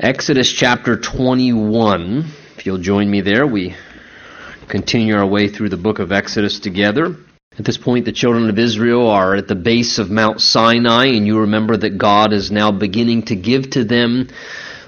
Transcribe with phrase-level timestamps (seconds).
[0.00, 2.24] Exodus chapter 21.
[2.56, 3.76] If you'll join me there, we
[4.66, 7.14] continue our way through the book of Exodus together.
[7.56, 11.28] At this point, the children of Israel are at the base of Mount Sinai, and
[11.28, 14.30] you remember that God is now beginning to give to them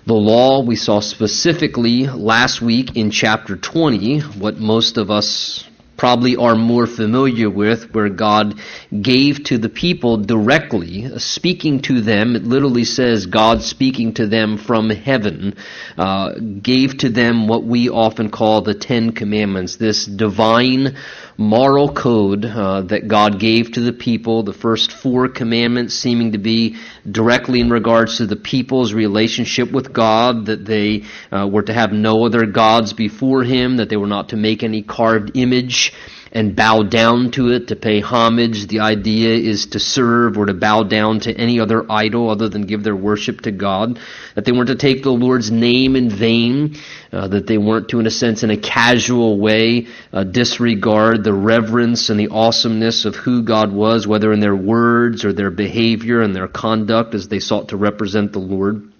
[0.06, 0.64] the law.
[0.64, 6.86] We saw specifically last week in chapter 20 what most of us probably are more
[6.86, 8.60] familiar with, where God
[9.00, 12.36] gave to the people directly, speaking to them.
[12.36, 15.56] It literally says God speaking to them from heaven,
[15.96, 16.32] uh,
[16.62, 20.96] gave to them what we often call the Ten Commandments, this divine
[21.38, 24.42] moral code uh, that God gave to the people.
[24.42, 26.76] The first four commandments seeming to be
[27.10, 31.92] directly in regards to the people's relationship with God, that they uh, were to have
[31.92, 35.92] no other gods before Him, that they were not to make any carved image
[36.36, 38.66] and bow down to it, to pay homage.
[38.66, 42.66] The idea is to serve or to bow down to any other idol other than
[42.66, 43.98] give their worship to God.
[44.34, 46.76] That they weren't to take the Lord's name in vain.
[47.10, 51.32] Uh, that they weren't to, in a sense, in a casual way, uh, disregard the
[51.32, 56.20] reverence and the awesomeness of who God was, whether in their words or their behavior
[56.20, 58.92] and their conduct as they sought to represent the Lord.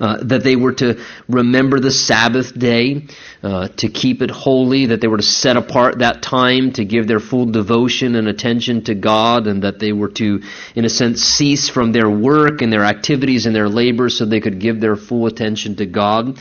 [0.00, 3.06] Uh, that they were to remember the Sabbath day,
[3.42, 7.06] uh, to keep it holy, that they were to set apart that time to give
[7.06, 10.42] their full devotion and attention to God, and that they were to,
[10.74, 14.40] in a sense, cease from their work and their activities and their labor so they
[14.40, 16.38] could give their full attention to God.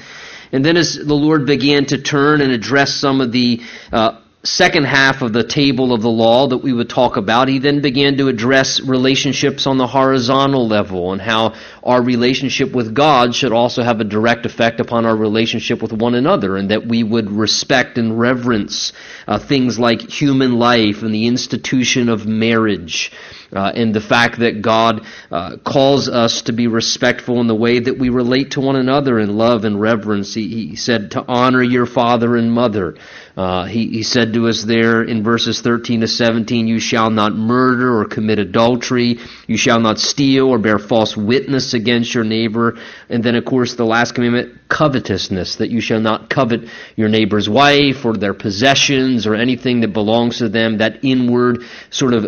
[0.51, 3.61] And then as the Lord began to turn and address some of the
[3.91, 7.59] uh, second half of the table of the law that we would talk about, he
[7.59, 13.33] then began to address relationships on the horizontal level and how our relationship with God
[13.33, 17.03] should also have a direct effect upon our relationship with one another and that we
[17.03, 18.93] would respect and reverence
[19.27, 23.11] uh, things like human life and the institution of marriage.
[23.53, 27.79] Uh, and the fact that God uh, calls us to be respectful in the way
[27.79, 30.33] that we relate to one another in love and reverence.
[30.33, 32.95] He, he said to honor your father and mother.
[33.35, 37.33] Uh, he, he said to us there in verses 13 to 17, You shall not
[37.33, 39.19] murder or commit adultery.
[39.47, 42.77] You shall not steal or bear false witness against your neighbor.
[43.09, 47.49] And then, of course, the last commandment, covetousness, that you shall not covet your neighbor's
[47.49, 52.25] wife or their possessions or anything that belongs to them, that inward sort of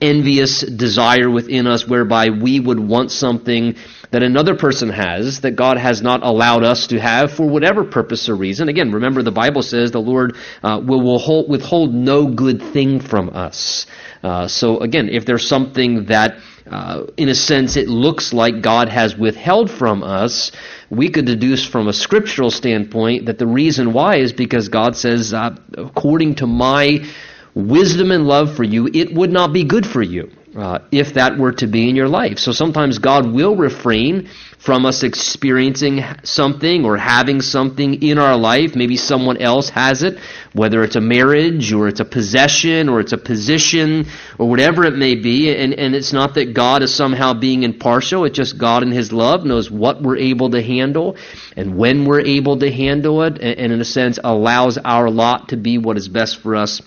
[0.00, 3.76] envious desire within us whereby we would want something
[4.12, 8.28] that another person has that God has not allowed us to have for whatever purpose
[8.28, 8.68] or reason.
[8.68, 13.30] Again, remember the Bible says the Lord uh, will, will withhold no good thing from
[13.30, 13.86] us.
[14.22, 16.36] Uh, so again, if there's something that
[16.70, 20.52] uh, in a sense, it looks like God has withheld from us.
[20.90, 25.34] We could deduce from a scriptural standpoint that the reason why is because God says,
[25.34, 27.04] uh, according to my
[27.54, 31.38] wisdom and love for you, it would not be good for you uh, if that
[31.38, 32.38] were to be in your life.
[32.38, 34.28] So sometimes God will refrain
[34.62, 38.76] from us experiencing something or having something in our life.
[38.76, 40.20] Maybe someone else has it,
[40.52, 44.06] whether it's a marriage or it's a possession or it's a position
[44.38, 45.52] or whatever it may be.
[45.52, 48.24] And, and it's not that God is somehow being impartial.
[48.24, 51.16] It's just God in His love knows what we're able to handle
[51.56, 53.38] and when we're able to handle it.
[53.38, 56.80] And, and in a sense allows our lot to be what is best for us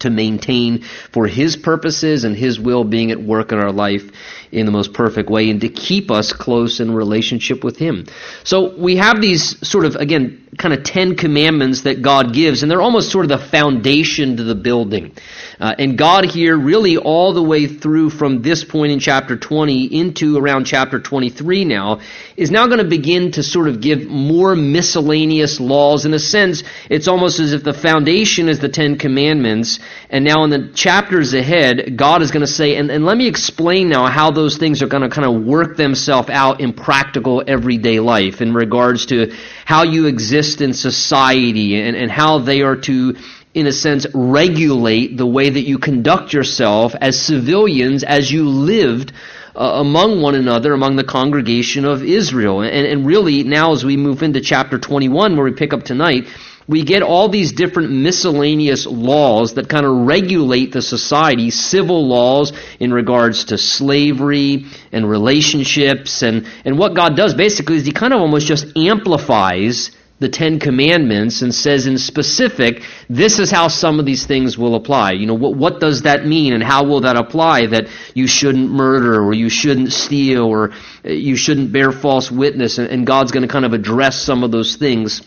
[0.00, 0.82] to maintain
[1.12, 4.10] for His purposes and His will being at work in our life
[4.54, 8.06] in the most perfect way and to keep us close in relationship with Him.
[8.44, 12.70] So we have these sort of, again, kind of Ten Commandments that God gives, and
[12.70, 15.12] they're almost sort of the foundation to the building.
[15.58, 19.84] Uh, and God here, really all the way through from this point in chapter 20
[19.86, 22.00] into around chapter 23 now,
[22.36, 26.04] is now going to begin to sort of give more miscellaneous laws.
[26.04, 30.44] In a sense, it's almost as if the foundation is the Ten Commandments, and now
[30.44, 34.06] in the chapters ahead, God is going to say, and, and let me explain now
[34.06, 38.40] how those things are going to kind of work themselves out in practical everyday life
[38.40, 39.34] in regards to
[39.64, 43.14] how you exist in society and, and how they are to
[43.54, 49.12] in a sense, regulate the way that you conduct yourself as civilians as you lived
[49.54, 52.62] uh, among one another, among the congregation of Israel.
[52.62, 56.26] And, and really, now as we move into chapter 21, where we pick up tonight,
[56.66, 62.52] we get all these different miscellaneous laws that kind of regulate the society, civil laws
[62.80, 66.22] in regards to slavery and relationships.
[66.22, 69.90] And, and what God does basically is He kind of almost just amplifies
[70.20, 74.76] the Ten Commandments and says in specific, this is how some of these things will
[74.76, 75.12] apply.
[75.12, 78.70] You know, what, what does that mean and how will that apply that you shouldn't
[78.70, 80.70] murder or you shouldn't steal or
[81.04, 82.78] uh, you shouldn't bear false witness?
[82.78, 85.20] And, and God's going to kind of address some of those things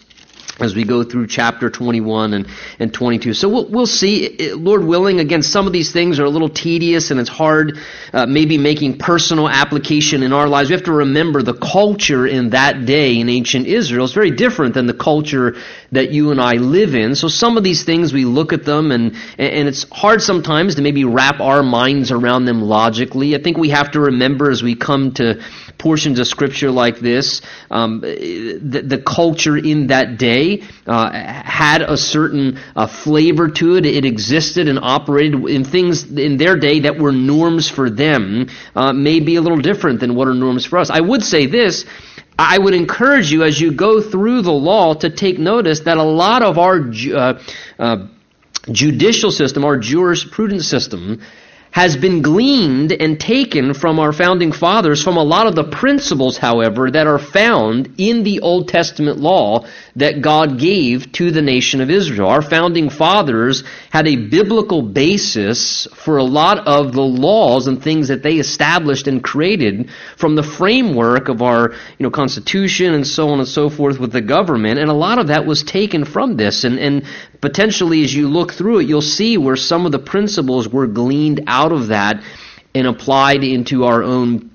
[0.60, 2.48] as we go through chapter 21 and,
[2.80, 3.34] and 22.
[3.34, 4.54] So we'll, we'll see.
[4.54, 7.78] Lord willing, again, some of these things are a little tedious and it's hard,
[8.12, 10.70] uh, maybe making personal application in our lives.
[10.70, 14.74] We have to remember the culture in that day in ancient Israel is very different
[14.74, 15.58] than the culture
[15.92, 17.16] that you and I live in.
[17.16, 20.82] So some of these things, we look at them and, and it's hard sometimes to
[20.82, 23.36] maybe wrap our minds around them logically.
[23.36, 25.42] I think we have to remember as we come to
[25.78, 30.47] portions of scripture like this, um, the, the, culture in that day
[30.86, 33.86] uh, had a certain uh, flavor to it.
[33.86, 38.94] It existed and operated in things in their day that were norms for them, uh,
[38.94, 40.90] may be a little different than what are norms for us.
[40.90, 41.86] I would say this.
[42.40, 46.04] I would encourage you as you go through the law to take notice that a
[46.04, 46.76] lot of our
[47.16, 47.42] uh,
[47.80, 48.08] uh,
[48.72, 51.22] judicial system, our jurisprudence system,
[51.78, 56.36] has been gleaned and taken from our founding fathers from a lot of the principles,
[56.36, 59.64] however, that are found in the Old Testament law
[59.96, 62.30] that God gave to the nation of Israel.
[62.30, 68.08] Our founding fathers had a biblical basis for a lot of the laws and things
[68.08, 73.30] that they established and created from the framework of our, you know, constitution and so
[73.30, 74.80] on and so forth with the government.
[74.80, 76.64] And a lot of that was taken from this.
[76.64, 77.06] And, and
[77.42, 81.44] potentially as you look through it, you'll see where some of the principles were gleaned
[81.48, 82.22] out of that
[82.74, 84.52] and applied into our own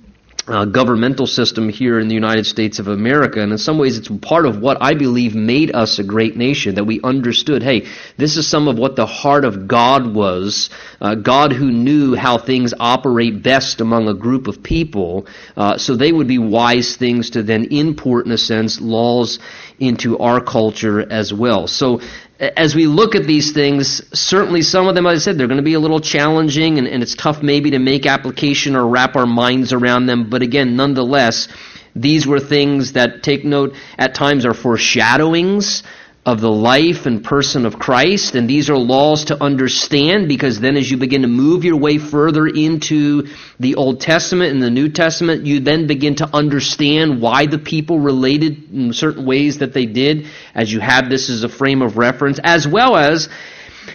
[0.49, 3.41] uh, governmental system here in the United States of America.
[3.41, 6.75] And in some ways, it's part of what I believe made us a great nation,
[6.75, 7.87] that we understood, hey,
[8.17, 10.69] this is some of what the heart of God was.
[11.01, 15.27] Uh, God who knew how things operate best among a group of people.
[15.57, 19.39] Uh, so they would be wise things to then import, in a sense, laws
[19.79, 21.69] into our culture as well.
[21.69, 22.01] So
[22.43, 25.59] as we look at these things, certainly some of them, as I said, they're going
[25.59, 29.15] to be a little challenging and, and it's tough maybe to make application or wrap
[29.15, 30.29] our minds around them.
[30.29, 31.47] But again, nonetheless,
[31.95, 35.85] these were things that, take note, at times are foreshadowings
[36.25, 38.37] of the life and person of Christ.
[38.37, 41.99] And these are laws to understand because then as you begin to move your way
[41.99, 43.27] further into
[43.59, 47.99] the Old Testament and the New Testament, you then begin to understand why the people
[47.99, 51.99] related in certain ways that they did as you have this as a frame of
[51.99, 53.29] reference, as well as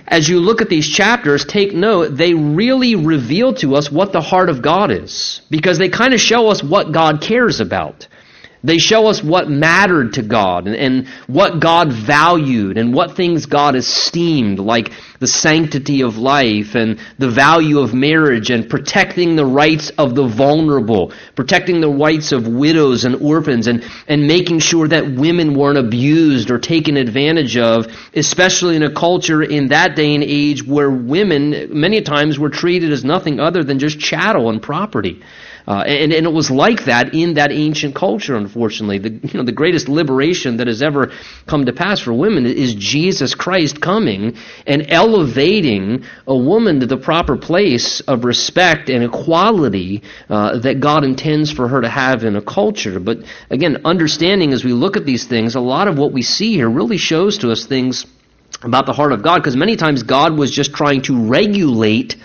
[0.06, 4.22] as you look at these chapters, take note, they really reveal to us what the
[4.22, 5.42] heart of God is.
[5.50, 8.08] Because they kind of show us what God cares about.
[8.68, 13.46] They show us what mattered to God and, and, what God valued and what things
[13.46, 19.46] God esteemed, like the sanctity of life and the value of marriage and protecting the
[19.46, 24.90] rights of the vulnerable, protecting the rights of widows and orphans and, and making sure
[24.90, 30.14] that women weren't abused or taken advantage of, especially in a culture in that day
[30.14, 34.62] and age where women many times were treated as nothing other than just chattel and
[34.62, 35.22] property.
[35.68, 39.00] Uh, and, and it was like that in that ancient culture, unfortunately.
[39.00, 41.12] The, you know, the greatest liberation that has ever
[41.46, 46.96] come to pass for women is Jesus Christ coming and elevating a woman to the
[46.96, 52.38] proper place of respect and equality uh, that God intends for her to have in
[52.38, 53.02] a culture.
[53.02, 53.18] But
[53.50, 56.69] again, understanding as we look at these things, a lot of what we see here
[56.69, 58.06] really shows to us things
[58.64, 62.16] about the heart of God, because many times God was just trying to regulate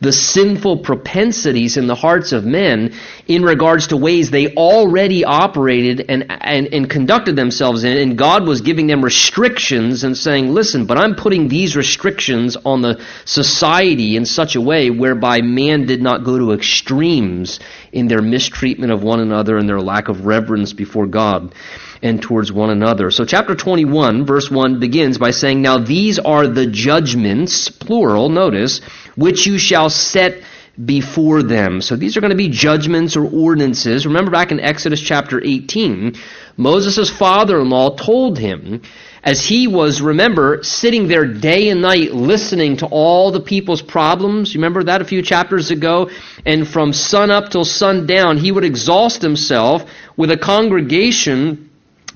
[0.00, 2.94] the sinful propensities in the hearts of men
[3.26, 7.96] in regards to ways they already operated and, and, and conducted themselves in.
[7.96, 12.82] And God was giving them restrictions and saying, listen, but I'm putting these restrictions on
[12.82, 17.60] the society in such a way whereby man did not go to extremes
[17.92, 21.54] in their mistreatment of one another and their lack of reverence before God
[22.02, 23.10] and towards one another.
[23.10, 28.80] So chapter 21, verse 1 begins by saying, Now these are the judgments, plural, notice,
[29.16, 30.42] which you shall set
[30.84, 31.80] before them.
[31.80, 34.06] So these are going to be judgments or ordinances.
[34.06, 36.16] Remember back in Exodus chapter 18,
[36.56, 38.82] Moses' father-in-law told him,
[39.22, 44.54] as he was, remember, sitting there day and night listening to all the people's problems.
[44.54, 46.10] You remember that a few chapters ago?
[46.44, 51.65] And from sun up till sundown, he would exhaust himself with a congregation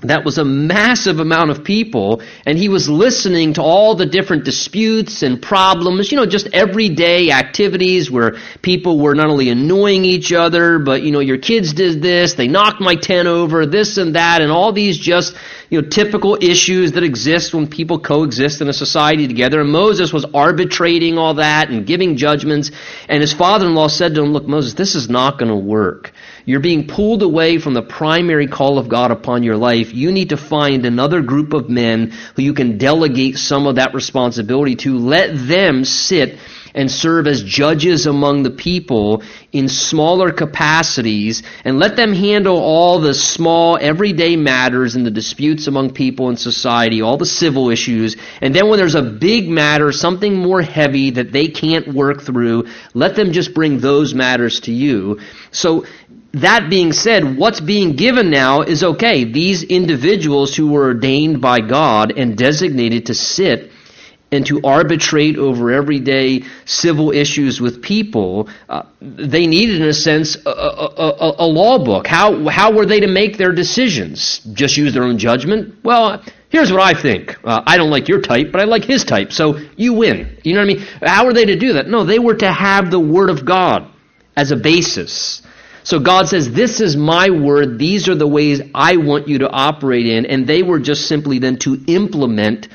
[0.01, 4.45] that was a massive amount of people, and he was listening to all the different
[4.45, 10.33] disputes and problems, you know, just everyday activities where people were not only annoying each
[10.33, 14.15] other, but, you know, your kids did this, they knocked my tent over, this and
[14.15, 15.35] that, and all these just,
[15.71, 19.61] you know, typical issues that exist when people coexist in a society together.
[19.61, 22.71] And Moses was arbitrating all that and giving judgments,
[23.07, 26.11] and his father-in-law said to him, look, Moses, this is not going to work.
[26.43, 29.93] You're being pulled away from the primary call of God upon your life.
[29.93, 33.93] You need to find another group of men who you can delegate some of that
[33.93, 34.97] responsibility to.
[34.97, 36.37] Let them sit
[36.73, 42.99] and serve as judges among the people in smaller capacities and let them handle all
[42.99, 48.15] the small everyday matters and the disputes among people in society, all the civil issues.
[48.41, 52.67] And then when there's a big matter, something more heavy that they can't work through,
[52.93, 55.19] let them just bring those matters to you.
[55.51, 55.85] So
[56.33, 59.25] that being said, what's being given now is okay.
[59.25, 63.71] These individuals who were ordained by God and designated to sit
[64.31, 70.37] and to arbitrate over everyday civil issues with people, uh, they needed, in a sense,
[70.45, 72.07] a, a, a, a, law book.
[72.07, 74.39] How, how were they to make their decisions?
[74.53, 75.75] Just use their own judgment?
[75.83, 77.37] Well, here's what I think.
[77.43, 80.37] Uh, I don't like your type, but I like his type, so you win.
[80.43, 80.87] You know what I mean?
[81.01, 81.87] How were they to do that?
[81.87, 83.91] No, they were to have the Word of God
[84.37, 85.41] as a basis.
[85.83, 87.79] So God says, This is my word.
[87.79, 90.25] These are the ways I want you to operate in.
[90.25, 92.67] And they were just simply then to implement,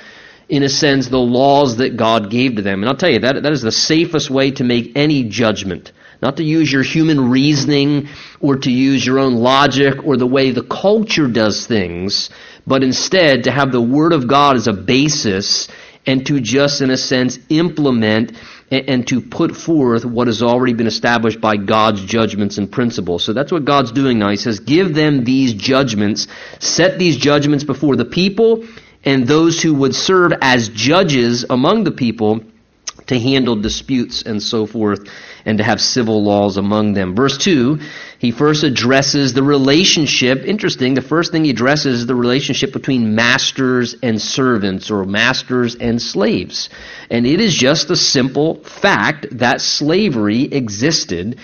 [0.49, 2.83] in a sense, the laws that God gave to them.
[2.83, 5.93] And I'll tell you, that, that is the safest way to make any judgment.
[6.23, 8.09] Not to use your human reasoning
[8.41, 12.31] or to use your own logic or the way the culture does things,
[12.67, 15.69] but instead to have the Word of God as a basis
[16.07, 18.33] and to just, in a sense, implement
[18.71, 23.25] and, and to put forth what has already been established by God's judgments and principles.
[23.25, 24.31] So that's what God's doing now.
[24.31, 26.29] He says, give them these judgments,
[26.61, 28.65] set these judgments before the people
[29.07, 32.41] and those who would serve as judges among the people
[33.07, 35.09] to handle disputes and so forth
[35.45, 37.15] and to have civil laws among them.
[37.15, 37.79] Verse 2,
[38.19, 40.43] he first addresses the relationship.
[40.45, 45.77] Interesting, the first thing he addresses is the relationship between masters and servants or masters
[45.77, 46.69] and slaves.
[47.09, 51.39] And it is just a simple fact that slavery existed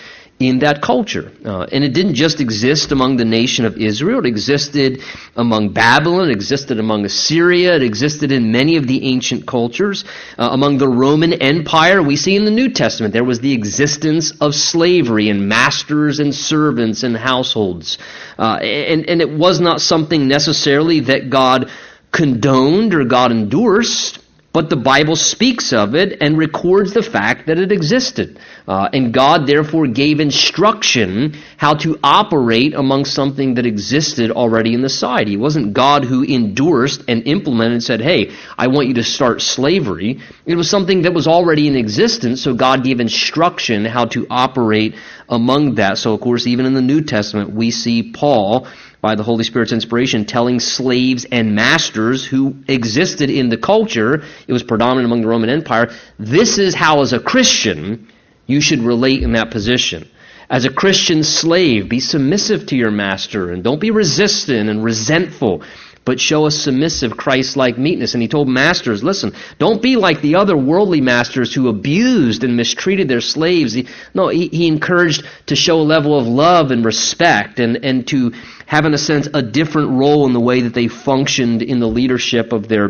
[0.49, 1.32] in that culture.
[1.44, 5.00] Uh, and it didn't just exist among the nation of Israel, it existed
[5.37, 10.04] among Babylon, it existed among Assyria, it existed in many of the ancient cultures.
[10.38, 14.32] Uh, among the Roman Empire, we see in the New Testament there was the existence
[14.40, 17.99] of slavery and masters and servants and households.
[18.38, 21.70] Uh, and, and it was not something necessarily that God
[22.12, 24.18] condoned or God endorsed.
[24.52, 28.38] But the Bible speaks of it and records the fact that it existed.
[28.68, 34.82] Uh, and God therefore gave instruction how to operate among something that existed already in
[34.82, 35.35] the society.
[35.35, 39.40] It wasn't God who endorsed and implemented and said, hey, I want you to start
[39.40, 40.21] slavery.
[40.44, 44.97] It was something that was already in existence, so God gave instruction how to operate
[45.30, 45.97] among that.
[45.97, 48.68] So, of course, even in the New Testament, we see Paul
[49.02, 54.52] by the Holy Spirit's inspiration, telling slaves and masters who existed in the culture, it
[54.52, 58.09] was predominant among the Roman Empire, this is how, as a Christian,
[58.47, 60.09] you should relate in that position.
[60.49, 65.62] As a Christian slave, be submissive to your master and don't be resistant and resentful
[66.04, 68.14] but show a submissive Christ like meekness.
[68.14, 72.56] And he told masters, listen, don't be like the other worldly masters who abused and
[72.56, 73.73] mistreated their slaves.
[73.73, 78.06] He, no, he, he encouraged to show a level of love and respect and, and
[78.09, 78.32] to
[78.66, 81.88] have, in a sense, a different role in the way that they functioned in the
[81.88, 82.88] leadership of their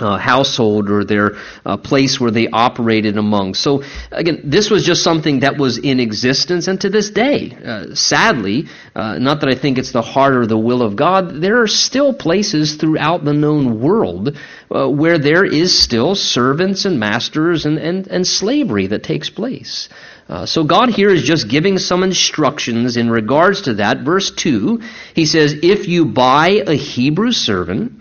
[0.00, 3.54] uh, household or their uh, place where they operated among.
[3.54, 7.94] So, again, this was just something that was in existence, and to this day, uh,
[7.94, 11.60] sadly, uh, not that I think it's the heart or the will of God, there
[11.62, 14.36] are still places throughout the known world
[14.70, 19.88] uh, where there is still servants and masters and, and, and slavery that takes place.
[20.28, 24.02] Uh, so God here is just giving some instructions in regards to that.
[24.02, 24.80] Verse 2,
[25.12, 27.99] he says, If you buy a Hebrew servant,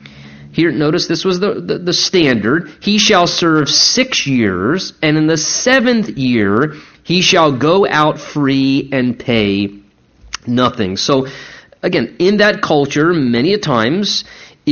[0.51, 2.71] here, notice this was the, the, the, standard.
[2.81, 8.89] He shall serve six years, and in the seventh year he shall go out free
[8.91, 9.79] and pay
[10.47, 10.97] nothing.
[10.97, 11.27] So,
[11.83, 14.23] again, in that culture, many a times,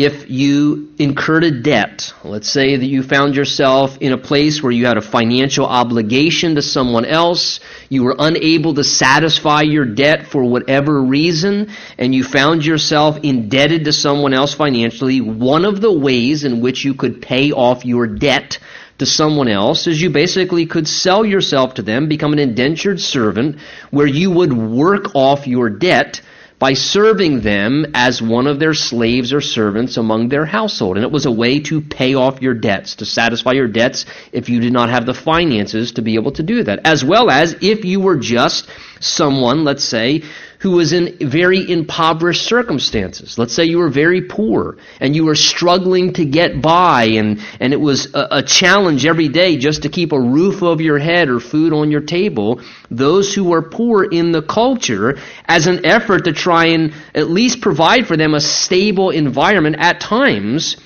[0.03, 4.71] if you incurred a debt, let's say that you found yourself in a place where
[4.71, 10.27] you had a financial obligation to someone else, you were unable to satisfy your debt
[10.27, 15.91] for whatever reason, and you found yourself indebted to someone else financially, one of the
[15.91, 18.59] ways in which you could pay off your debt
[18.97, 23.59] to someone else is you basically could sell yourself to them, become an indentured servant,
[23.91, 26.21] where you would work off your debt
[26.59, 30.97] by serving them as one of their slaves or servants among their household.
[30.97, 34.49] And it was a way to pay off your debts, to satisfy your debts if
[34.49, 36.79] you did not have the finances to be able to do that.
[36.83, 38.67] As well as if you were just
[38.99, 40.23] someone, let's say,
[40.59, 43.37] who was in very impoverished circumstances.
[43.37, 47.73] Let's say you were very poor and you were struggling to get by and, and
[47.73, 51.29] it was a, a, challenge every day just to keep a roof over your head
[51.29, 52.61] or food on your table.
[52.89, 57.61] Those who were poor in the culture, as an effort to try and at least
[57.61, 60.77] provide for them a stable environment at times,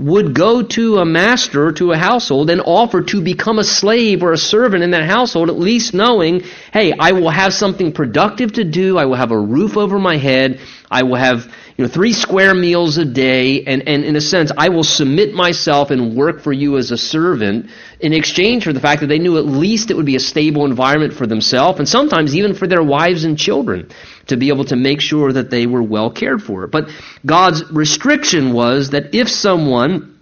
[0.00, 4.32] would go to a master, to a household, and offer to become a slave or
[4.32, 6.42] a servant in that household, at least knowing,
[6.72, 10.16] hey, I will have something productive to do, I will have a roof over my
[10.16, 14.20] head, I will have you know, three square meals a day, and, and in a
[14.20, 18.72] sense, I will submit myself and work for you as a servant in exchange for
[18.72, 21.78] the fact that they knew at least it would be a stable environment for themselves,
[21.78, 23.90] and sometimes even for their wives and children,
[24.26, 26.66] to be able to make sure that they were well cared for.
[26.66, 26.90] But
[27.24, 30.18] God's restriction was that if someone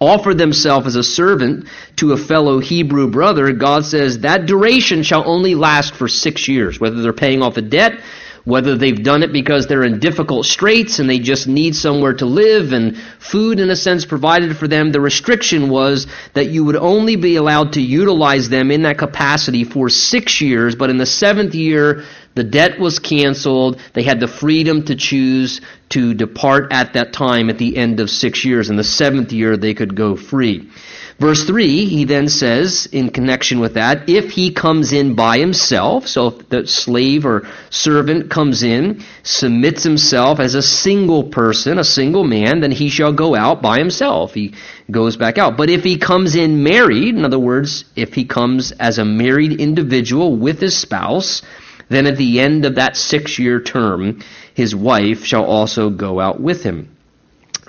[0.00, 5.28] offered themselves as a servant to a fellow Hebrew brother, God says that duration shall
[5.28, 8.00] only last for six years, whether they're paying off a debt
[8.44, 12.26] whether they've done it because they're in difficult straits and they just need somewhere to
[12.26, 14.90] live and food, in a sense, provided for them.
[14.90, 19.64] The restriction was that you would only be allowed to utilize them in that capacity
[19.64, 23.80] for six years, but in the seventh year, the debt was canceled.
[23.92, 28.10] They had the freedom to choose to depart at that time at the end of
[28.10, 28.70] six years.
[28.70, 30.70] In the seventh year, they could go free.
[31.22, 36.08] Verse 3, he then says, in connection with that, if he comes in by himself,
[36.08, 41.84] so if the slave or servant comes in, submits himself as a single person, a
[41.84, 44.34] single man, then he shall go out by himself.
[44.34, 44.54] He
[44.90, 45.56] goes back out.
[45.56, 49.60] But if he comes in married, in other words, if he comes as a married
[49.60, 51.42] individual with his spouse,
[51.88, 54.24] then at the end of that six year term,
[54.54, 56.96] his wife shall also go out with him.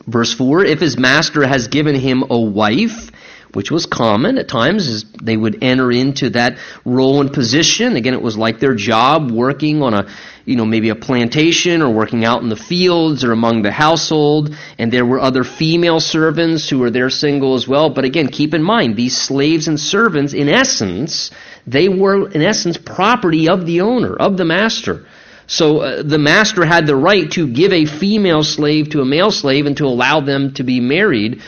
[0.07, 3.11] Verse 4 If his master has given him a wife,
[3.53, 7.95] which was common at times they would enter into that role and position.
[7.95, 10.07] Again, it was like their job working on a,
[10.45, 14.55] you know, maybe a plantation or working out in the fields or among the household.
[14.79, 17.91] And there were other female servants who were there single as well.
[17.91, 21.29] But again, keep in mind, these slaves and servants, in essence,
[21.67, 25.05] they were, in essence, property of the owner, of the master.
[25.45, 29.31] So uh, the master had the right to give a female slave to a male
[29.31, 31.41] slave and to allow them to be married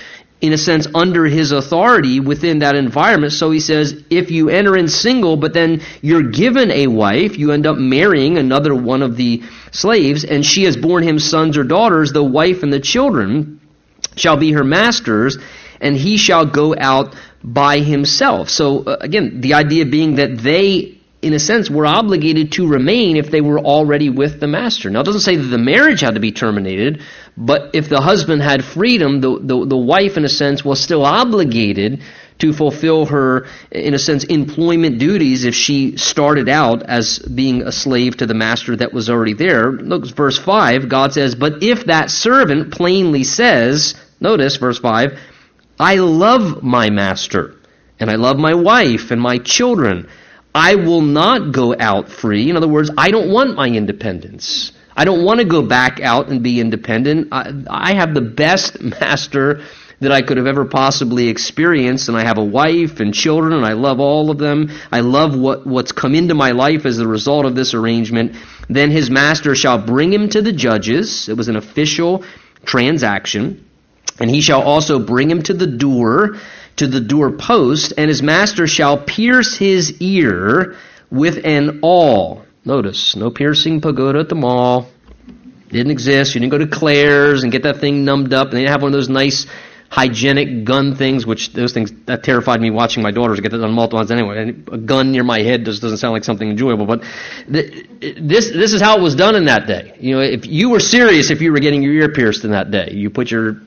[0.46, 3.34] in a sense, under his authority within that environment.
[3.34, 7.52] So he says, if you enter in single, but then you're given a wife, you
[7.52, 11.64] end up marrying another one of the slaves, and she has borne him sons or
[11.64, 13.60] daughters, the wife and the children
[14.16, 15.38] shall be her masters,
[15.82, 18.50] and he shall go out by himself.
[18.50, 23.18] So uh, again, the idea being that they in a sense, were obligated to remain
[23.18, 24.92] if they were already with the master.
[24.92, 27.02] Now, it doesn't say that the marriage had to be terminated,
[27.36, 31.04] but if the husband had freedom, the, the, the wife, in a sense, was still
[31.04, 32.04] obligated
[32.38, 37.72] to fulfill her, in a sense, employment duties if she started out as being a
[37.72, 39.72] slave to the master that was already there.
[39.72, 45.18] Look, verse 5, God says, But if that servant plainly says, notice verse 5,
[45.80, 47.56] I love my master,
[48.00, 50.08] and I love my wife and my children,
[50.56, 52.50] I will not go out free.
[52.50, 54.72] In other words, I don't want my independence.
[54.96, 57.28] I don't want to go back out and be independent.
[57.34, 59.64] I, I, have the best master
[60.00, 63.66] that I could have ever possibly experienced, and I have a wife and children, and
[63.66, 64.72] I love all of them.
[64.94, 68.38] I love what, what's come into my life as a result of this arrangement.
[68.70, 71.28] Then his master shall bring him to the judges.
[71.28, 72.24] It was an official
[72.64, 73.66] transaction.
[74.20, 76.38] And he shall also bring him to the door
[76.78, 80.76] to the doorpost, and his master shall pierce his ear
[81.10, 82.46] with an awl.
[82.66, 84.88] Notice, no piercing pagoda at the mall.
[85.70, 86.36] Didn't exist.
[86.36, 88.82] You didn't go to Claire's and get that thing numbed up, and they didn't have
[88.82, 89.46] one of those nice
[89.90, 93.72] hygienic gun things, which those things that terrified me watching my daughters get that on
[93.72, 94.50] multiple times anyway.
[94.72, 96.86] A gun near my head just doesn't sound like something enjoyable.
[96.86, 97.04] But
[97.52, 97.88] th-
[98.20, 99.96] this this is how it was done in that day.
[100.00, 102.72] You know, if you were serious, if you were getting your ear pierced in that
[102.72, 103.62] day, you put your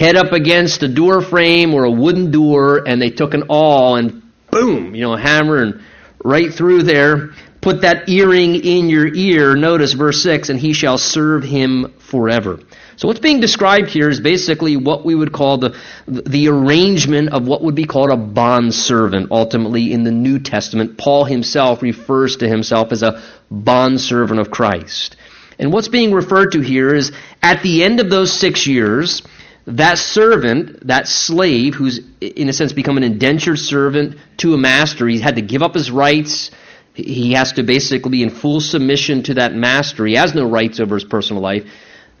[0.00, 3.96] head up against a door frame or a wooden door, and they took an awl
[3.96, 5.82] and boom, you know, hammer and
[6.24, 7.30] right through there.
[7.60, 9.54] Put that earring in your ear.
[9.54, 12.58] Notice verse 6, and he shall serve him forever.
[12.96, 17.46] So what's being described here is basically what we would call the, the arrangement of
[17.46, 19.30] what would be called a bond servant.
[19.30, 24.50] Ultimately, in the New Testament, Paul himself refers to himself as a bond servant of
[24.50, 25.16] Christ.
[25.58, 29.22] And what's being referred to here is at the end of those six years,
[29.76, 35.06] that servant, that slave, who's in a sense become an indentured servant to a master,
[35.06, 36.50] he had to give up his rights.
[36.94, 40.06] He has to basically be in full submission to that master.
[40.06, 41.64] He has no rights over his personal life.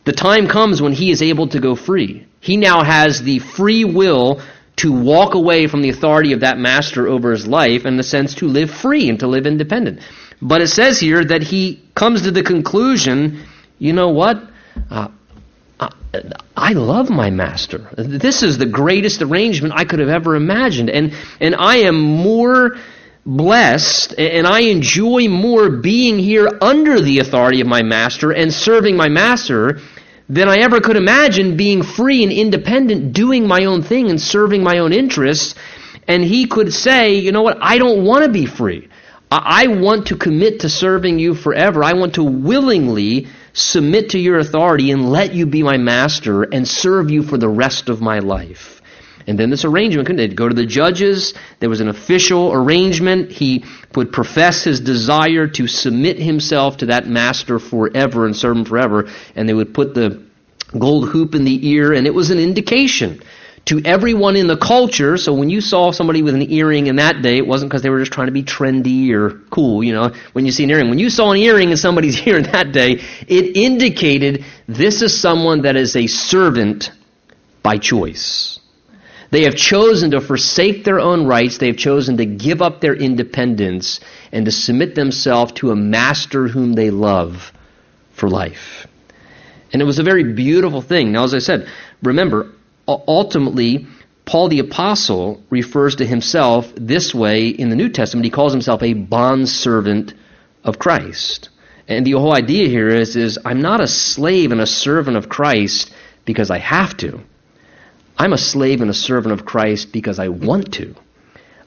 [0.04, 2.26] The time comes when he is able to go free.
[2.40, 4.40] He now has the free will
[4.76, 8.36] to walk away from the authority of that master over his life, in a sense
[8.36, 10.00] to live free and to live independent.
[10.40, 13.44] But it says here that he comes to the conclusion,
[13.78, 14.42] you know what?
[14.90, 15.08] Uh,
[16.56, 17.88] I love my master.
[17.96, 20.90] This is the greatest arrangement I could have ever imagined.
[20.90, 22.76] And, and I am more
[23.24, 28.96] blessed and I enjoy more being here under the authority of my master and serving
[28.96, 29.80] my master
[30.28, 34.62] than I ever could imagine being free and independent, doing my own thing and serving
[34.62, 35.54] my own interests.
[36.06, 38.88] And he could say, you know what, I don't want to be free.
[39.30, 41.84] I want to commit to serving you forever.
[41.84, 43.28] I want to willingly
[43.60, 47.48] submit to your authority and let you be my master and serve you for the
[47.48, 48.80] rest of my life.
[49.26, 51.34] And then this arrangement could go to the judges.
[51.60, 53.30] There was an official arrangement.
[53.30, 58.64] He would profess his desire to submit himself to that master forever and serve him
[58.64, 59.08] forever.
[59.36, 60.22] And they would put the
[60.76, 63.20] gold hoop in the ear, and it was an indication
[63.66, 65.16] to everyone in the culture.
[65.16, 67.90] So when you saw somebody with an earring in that day, it wasn't because they
[67.90, 70.88] were just trying to be trendy or cool, you know, when you see an earring.
[70.88, 75.18] When you saw an earring in somebody's ear in that day, it indicated this is
[75.18, 76.90] someone that is a servant
[77.62, 78.58] by choice.
[79.30, 81.58] They have chosen to forsake their own rights.
[81.58, 84.00] They have chosen to give up their independence
[84.32, 87.52] and to submit themselves to a master whom they love
[88.12, 88.88] for life.
[89.72, 91.12] And it was a very beautiful thing.
[91.12, 91.68] Now, as I said,
[92.02, 92.50] remember,
[93.06, 93.86] ultimately,
[94.24, 98.24] Paul the Apostle refers to himself this way in the New Testament.
[98.24, 100.14] He calls himself a bondservant
[100.62, 101.48] of Christ.
[101.88, 105.28] And the whole idea here is, is I'm not a slave and a servant of
[105.28, 105.92] Christ
[106.24, 107.20] because I have to.
[108.16, 110.94] I'm a slave and a servant of Christ because I want to.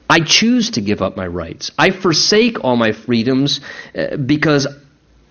[0.08, 1.70] I choose to give up my rights.
[1.76, 3.60] I forsake all my freedoms
[3.94, 4.66] uh, because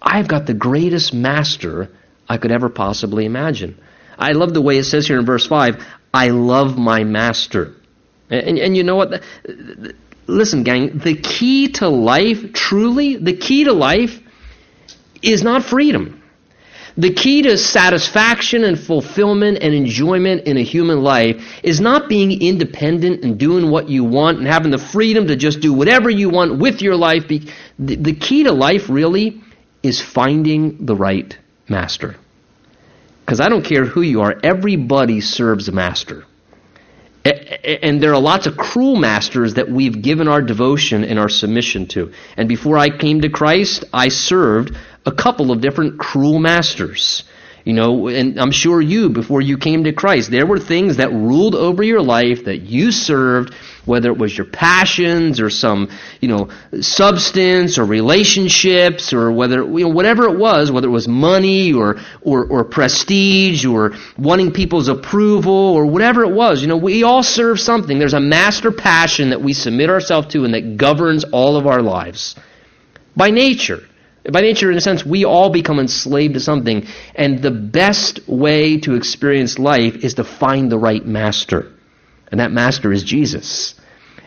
[0.01, 1.89] I've got the greatest master
[2.27, 3.79] I could ever possibly imagine.
[4.23, 5.83] I love the way it says here in verse 5
[6.13, 7.73] I love my master.
[8.29, 9.23] And, and you know what?
[10.27, 14.19] Listen, gang, the key to life, truly, the key to life
[15.21, 16.21] is not freedom.
[16.95, 22.39] The key to satisfaction and fulfillment and enjoyment in a human life is not being
[22.41, 26.29] independent and doing what you want and having the freedom to just do whatever you
[26.29, 27.27] want with your life.
[27.27, 29.41] The key to life really
[29.81, 31.36] is finding the right
[31.67, 32.15] master.
[33.25, 36.25] Because I don't care who you are, everybody serves a master.
[37.23, 41.88] And there are lots of cruel masters that we've given our devotion and our submission
[41.88, 42.12] to.
[42.36, 47.23] And before I came to Christ, I served a couple of different cruel masters.
[47.65, 51.13] You know, and I'm sure you, before you came to Christ, there were things that
[51.13, 53.54] ruled over your life that you served,
[53.86, 56.49] whether it was your passions or some, you know,
[56.82, 62.02] substance or relationships or whether, you know, whatever it was, whether it was money or,
[62.21, 66.62] or, or prestige or wanting people's approval or whatever it was.
[66.62, 67.97] You know, we all serve something.
[67.97, 71.82] There's a master passion that we submit ourselves to and that governs all of our
[71.82, 72.36] lives
[73.15, 73.88] by nature.
[74.31, 78.77] By nature, in a sense, we all become enslaved to something, and the best way
[78.79, 81.73] to experience life is to find the right master.
[82.31, 83.75] And that master is Jesus.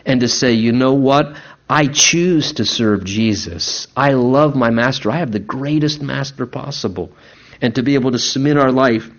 [0.05, 1.35] And to say, you know what?
[1.69, 3.87] I choose to serve Jesus.
[3.97, 5.11] I love my master.
[5.11, 7.11] I have the greatest master possible.
[7.59, 9.09] And to be able to submit our life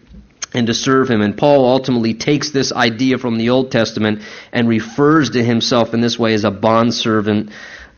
[0.55, 1.21] and to serve him.
[1.21, 6.01] And Paul ultimately takes this idea from the Old Testament and refers to himself in
[6.01, 7.51] this way as a bondservant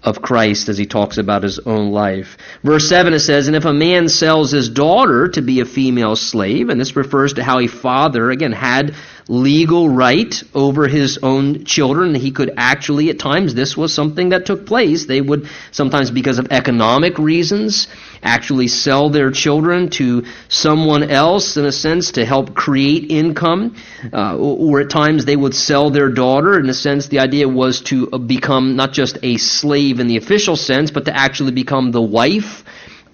[0.02, 2.38] of Christ as he talks about his own life.
[2.62, 6.16] Verse 7 it says, And if a man sells his daughter to be a female
[6.16, 8.94] slave, and this refers to how a father, again, had
[9.28, 12.14] legal right over his own children.
[12.14, 15.06] He could actually, at times, this was something that took place.
[15.06, 17.88] They would, sometimes because of economic reasons,
[18.22, 23.76] actually sell their children to someone else, in a sense, to help create income.
[24.12, 26.59] Uh, or at times they would sell their daughter.
[26.59, 30.56] In a sense, the idea was to become not just a slave in the official
[30.56, 32.64] sense, but to actually become the wife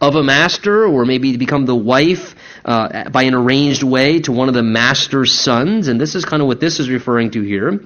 [0.01, 2.35] of a master, or maybe to become the wife
[2.67, 5.89] uh, by an arranged way to one of the master's sons.
[5.89, 7.81] And this is kind of what this is referring to here.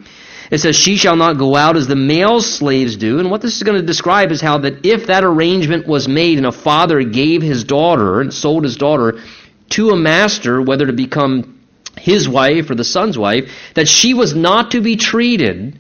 [0.51, 3.19] It says, She shall not go out as the male slaves do.
[3.21, 6.39] And what this is going to describe is how that if that arrangement was made
[6.39, 9.21] and a father gave his daughter and sold his daughter
[9.71, 11.61] to a master, whether to become
[11.99, 15.79] his wife or the son's wife, that she was not to be treated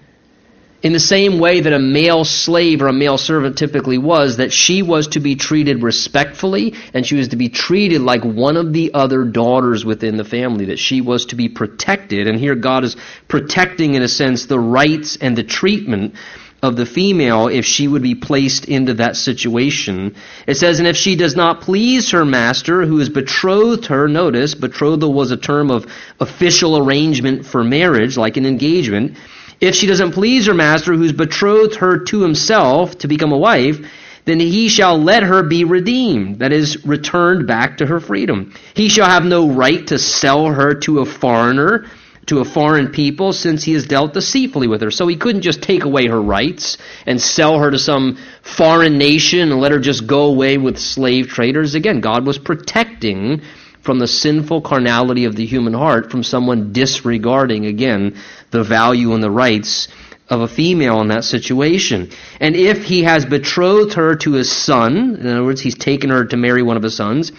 [0.82, 4.52] in the same way that a male slave or a male servant typically was, that
[4.52, 8.72] she was to be treated respectfully and she was to be treated like one of
[8.72, 12.26] the other daughters within the family, that she was to be protected.
[12.26, 12.96] And here God is
[13.28, 16.14] protecting, in a sense, the rights and the treatment
[16.62, 20.14] of the female if she would be placed into that situation.
[20.46, 24.54] It says, And if she does not please her master who has betrothed her, notice,
[24.54, 25.86] betrothal was a term of
[26.20, 29.16] official arrangement for marriage, like an engagement.
[29.60, 33.78] If she doesn't please her master who's betrothed her to himself to become a wife,
[34.24, 38.54] then he shall let her be redeemed, that is, returned back to her freedom.
[38.74, 41.86] He shall have no right to sell her to a foreigner,
[42.26, 44.90] to a foreign people, since he has dealt deceitfully with her.
[44.90, 49.50] So he couldn't just take away her rights and sell her to some foreign nation
[49.50, 51.74] and let her just go away with slave traders.
[51.74, 53.42] Again, God was protecting
[53.82, 58.16] from the sinful carnality of the human heart from someone disregarding, again,
[58.50, 59.88] the value and the rights
[60.28, 62.10] of a female in that situation.
[62.38, 66.24] And if he has betrothed her to his son, in other words, he's taken her
[66.26, 67.32] to marry one of his sons,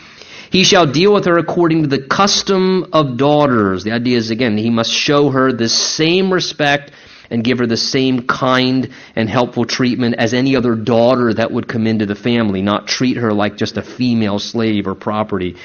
[0.52, 3.86] he shall deal with her according to the custom of daughters.
[3.86, 6.92] The idea is, again, he must show her the same respect
[7.30, 11.70] and give her the same kind and helpful treatment as any other daughter that would
[11.70, 15.56] come into the family, not treat her like just a female slave or property.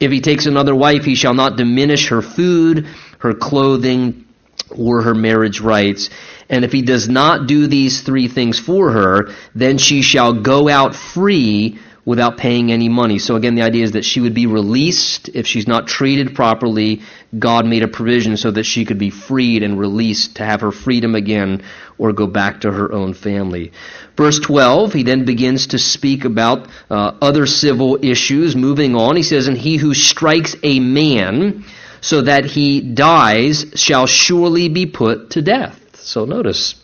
[0.00, 2.86] If he takes another wife, he shall not diminish her food,
[3.18, 4.24] her clothing,
[4.70, 6.10] or her marriage rights.
[6.48, 10.68] And if he does not do these three things for her, then she shall go
[10.68, 13.18] out free without paying any money.
[13.18, 17.00] So again, the idea is that she would be released if she's not treated properly.
[17.38, 20.72] God made a provision so that she could be freed and released to have her
[20.72, 21.62] freedom again
[21.96, 23.72] or go back to her own family.
[24.16, 28.54] Verse 12, he then begins to speak about uh, other civil issues.
[28.54, 31.64] Moving on, he says, And he who strikes a man
[32.00, 35.80] so that he dies shall surely be put to death.
[35.96, 36.74] So notice,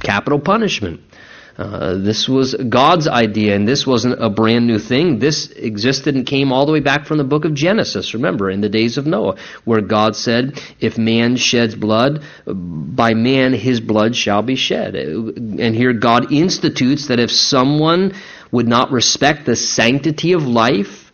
[0.00, 1.02] capital punishment.
[1.58, 5.18] Uh, this was God's idea, and this wasn't a brand new thing.
[5.18, 8.60] This existed and came all the way back from the book of Genesis, remember, in
[8.60, 14.14] the days of Noah, where God said, If man sheds blood, by man his blood
[14.14, 14.94] shall be shed.
[14.96, 18.12] And here God institutes that if someone
[18.50, 21.05] would not respect the sanctity of life,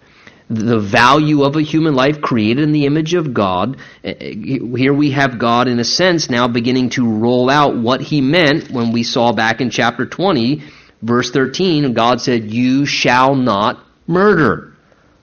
[0.55, 3.79] the value of a human life created in the image of God.
[4.05, 8.01] Eh, eh, here we have God, in a sense, now beginning to roll out what
[8.01, 10.63] he meant when we saw back in chapter 20,
[11.01, 14.75] verse 13, God said, You shall not murder.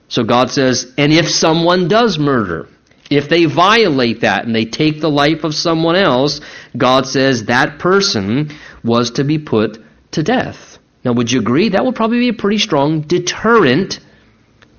[0.08, 2.68] So God says, And if someone does murder,
[3.10, 6.40] if they violate that and they take the life of someone else,
[6.76, 8.50] God says that person
[8.82, 9.78] was to be put
[10.12, 10.78] to death.
[11.04, 11.70] Now, would you agree?
[11.70, 14.00] That would probably be a pretty strong deterrent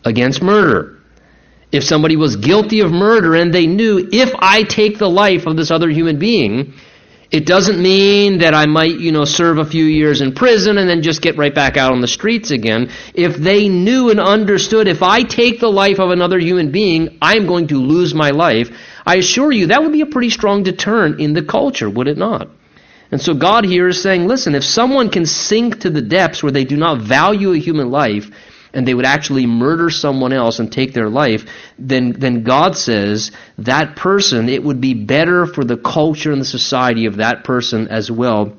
[0.03, 0.97] against murder.
[1.71, 5.55] If somebody was guilty of murder and they knew if I take the life of
[5.55, 6.73] this other human being,
[7.31, 10.89] it doesn't mean that I might, you know, serve a few years in prison and
[10.89, 12.91] then just get right back out on the streets again.
[13.13, 17.37] If they knew and understood if I take the life of another human being, I
[17.37, 18.69] am going to lose my life,
[19.05, 22.17] I assure you that would be a pretty strong deterrent in the culture, would it
[22.17, 22.49] not?
[23.11, 26.51] And so God here is saying, listen, if someone can sink to the depths where
[26.51, 28.29] they do not value a human life,
[28.73, 31.45] and they would actually murder someone else and take their life,
[31.77, 36.45] then, then God says that person, it would be better for the culture and the
[36.45, 38.53] society of that person as well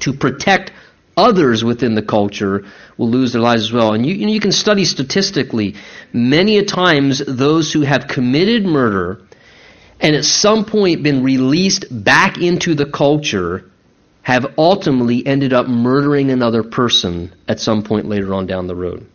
[0.00, 0.72] to protect
[1.16, 2.64] others within the culture
[2.96, 3.92] will lose their lives as well.
[3.92, 5.76] And you, you can study statistically,
[6.12, 9.22] many a times those who have committed murder
[10.00, 13.70] and at some point been released back into the culture
[14.22, 19.06] have ultimately ended up murdering another person at some point later on down the road.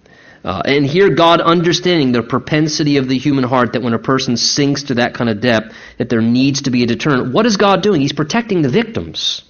[0.49, 4.35] Uh, and here, God understanding the propensity of the human heart that when a person
[4.35, 7.31] sinks to that kind of depth, that there needs to be a deterrent.
[7.31, 8.01] What is God doing?
[8.01, 9.43] He's protecting the victims.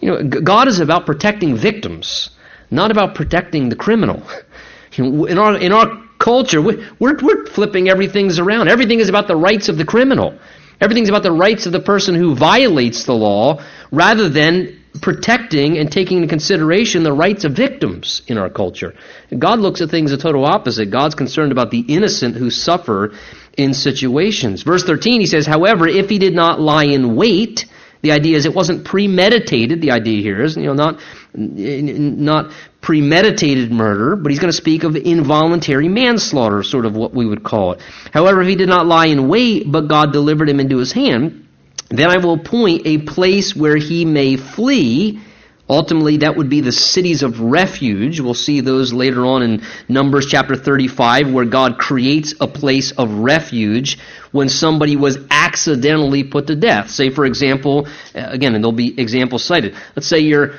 [0.00, 2.30] You know, God is about protecting victims,
[2.70, 4.22] not about protecting the criminal.
[4.98, 8.68] In our in our culture, we're we're flipping everything's around.
[8.68, 10.38] Everything is about the rights of the criminal.
[10.82, 15.90] Everything's about the rights of the person who violates the law, rather than protecting and
[15.90, 18.94] taking into consideration the rights of victims in our culture.
[19.36, 20.90] God looks at things the total opposite.
[20.90, 23.14] God's concerned about the innocent who suffer
[23.56, 24.62] in situations.
[24.62, 27.66] Verse 13, he says, However, if he did not lie in wait,
[28.02, 29.80] the idea is it wasn't premeditated.
[29.80, 31.00] The idea here is, you know, not,
[31.34, 37.24] not premeditated murder, but he's going to speak of involuntary manslaughter, sort of what we
[37.24, 37.80] would call it.
[38.12, 41.46] However, if he did not lie in wait, but God delivered him into his hand,
[41.98, 45.20] then I will appoint a place where he may flee.
[45.68, 48.20] Ultimately, that would be the cities of refuge.
[48.20, 53.10] We'll see those later on in Numbers chapter 35, where God creates a place of
[53.10, 53.98] refuge
[54.32, 56.90] when somebody was accidentally put to death.
[56.90, 59.74] Say, for example, uh, again, and there'll be examples cited.
[59.96, 60.56] Let's say you're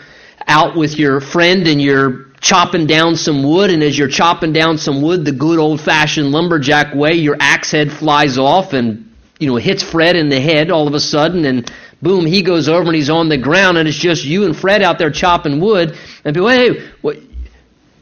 [0.48, 4.78] out with your friend and you're chopping down some wood, and as you're chopping down
[4.78, 9.03] some wood the good old fashioned lumberjack way, your axe head flies off and
[9.40, 12.70] you know, hits Fred in the head all of a sudden, and boom, he goes
[12.70, 15.60] over and he's on the ground, and it's just you and Fred out there chopping
[15.60, 15.98] wood.
[16.24, 17.18] And people, hey, what?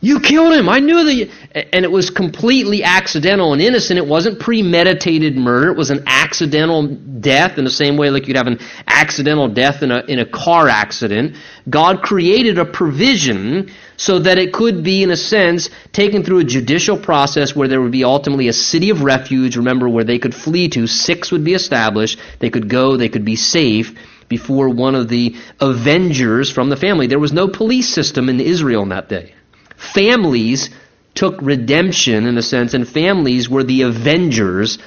[0.04, 0.68] You killed him.
[0.68, 1.14] I knew that.
[1.14, 4.00] You, and it was completely accidental and innocent.
[4.00, 5.70] It wasn't premeditated murder.
[5.70, 9.84] It was an accidental death in the same way like you'd have an accidental death
[9.84, 11.36] in a, in a car accident.
[11.70, 16.44] God created a provision so that it could be, in a sense, taken through a
[16.44, 20.34] judicial process where there would be ultimately a city of refuge, remember, where they could
[20.34, 20.88] flee to.
[20.88, 22.18] Six would be established.
[22.40, 23.94] They could go, they could be safe
[24.28, 27.06] before one of the avengers from the family.
[27.06, 29.36] There was no police system in Israel in that day.
[29.82, 30.70] Families
[31.16, 34.78] took redemption in a sense, and families were the avengers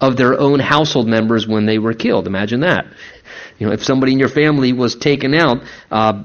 [0.00, 2.26] of their own household members when they were killed.
[2.26, 2.86] Imagine that.
[3.58, 6.24] You know, if somebody in your family was taken out, uh,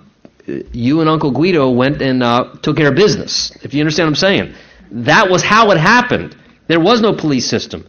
[0.72, 3.52] you and Uncle Guido went and uh, took care of business.
[3.62, 4.56] If you understand what I'm saying,
[4.92, 6.36] that was how it happened.
[6.68, 7.86] There was no police system.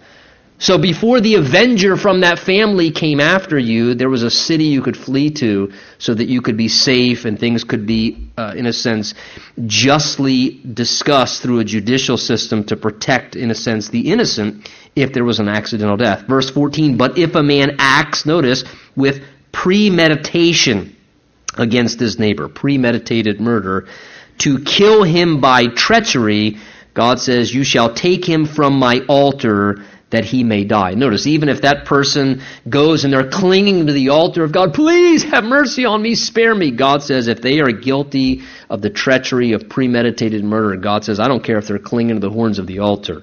[0.59, 4.81] So before the avenger from that family came after you, there was a city you
[4.81, 8.64] could flee to so that you could be safe and things could be, uh, in
[8.64, 9.12] a sense,
[9.66, 15.25] justly discussed through a judicial system to protect, in a sense, the innocent if there
[15.25, 16.27] was an accidental death.
[16.27, 18.64] Verse 14, but if a man acts, notice,
[18.97, 20.97] with premeditation
[21.59, 23.88] against his neighbor, premeditated murder,
[24.38, 26.57] to kill him by treachery,
[26.95, 30.95] God says, you shall take him from my altar that he may die.
[30.95, 35.25] Notice, even if that person goes and they're clinging to the altar of God, please
[35.25, 36.71] have mercy on me, spare me.
[36.71, 41.27] God says, if they are guilty of the treachery of premeditated murder, God says, I
[41.27, 43.23] don't care if they're clinging to the horns of the altar.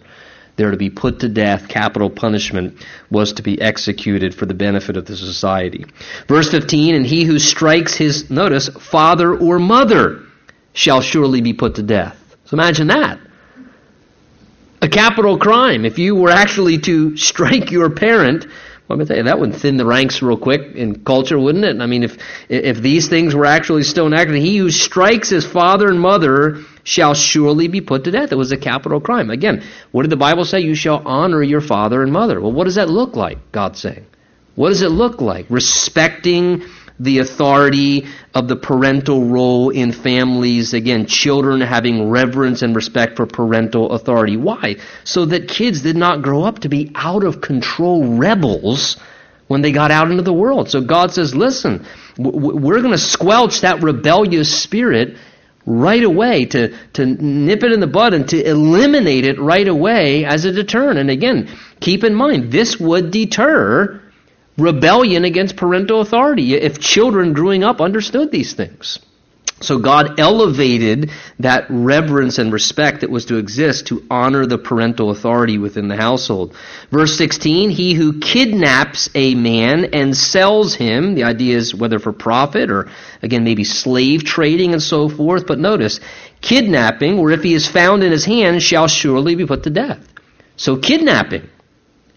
[0.56, 1.68] They're to be put to death.
[1.68, 5.86] Capital punishment was to be executed for the benefit of the society.
[6.28, 10.22] Verse 15, and he who strikes his, notice, father or mother
[10.74, 12.18] shall surely be put to death.
[12.46, 13.20] So imagine that
[14.84, 15.86] a capital crime.
[15.86, 18.46] If you were actually to strike your parent,
[18.90, 21.80] let me tell you, that would thin the ranks real quick in culture, wouldn't it?
[21.80, 22.18] I mean, if
[22.50, 27.14] if these things were actually still enacted, he who strikes his father and mother shall
[27.14, 28.34] surely be put to death.
[28.34, 29.30] It was a capital crime.
[29.30, 30.60] Again, what did the Bible say?
[30.60, 32.42] You shall honor your father and mother.
[32.42, 33.38] Well, what does that look like?
[33.54, 34.06] God saying.
[34.56, 35.46] What does it look like?
[35.50, 36.66] Respecting
[37.00, 40.74] the authority of the parental role in families.
[40.74, 44.38] Again, children having reverence and respect for parental authority.
[44.38, 44.78] Why?
[45.04, 48.98] So that kids did not grow up to be out of control rebels
[49.48, 50.70] when they got out into the world.
[50.70, 51.86] So God says, listen,
[52.18, 55.18] we're going to squelch that rebellious spirit
[55.66, 60.26] right away to, to nip it in the bud and to eliminate it right away
[60.26, 61.00] as a deterrent.
[61.00, 64.02] And again, keep in mind, this would deter
[64.58, 69.00] rebellion against parental authority if children growing up understood these things.
[69.64, 75.10] So God elevated that reverence and respect that was to exist to honor the parental
[75.10, 76.56] authority within the household.
[76.92, 82.12] Verse 16, he who kidnaps a man and sells him, the idea is whether for
[82.12, 82.90] profit or
[83.22, 86.02] again maybe slave trading and so forth, but notice,
[86.42, 90.06] kidnapping, or if he is found in his hand, shall surely be put to death.
[90.58, 91.50] So kidnapping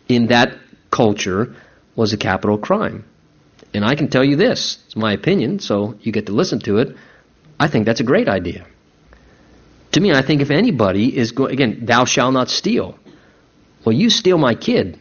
[0.08, 0.58] in that
[0.90, 1.54] culture
[1.96, 3.04] was a capital crime.
[3.74, 6.78] And I can tell you this, it's my opinion, so you get to listen to
[6.78, 6.96] it.
[7.58, 8.66] I think that's a great idea.
[9.92, 12.98] To me, I think if anybody is going, again, thou shalt not steal.
[13.84, 15.00] Well, you steal my kid.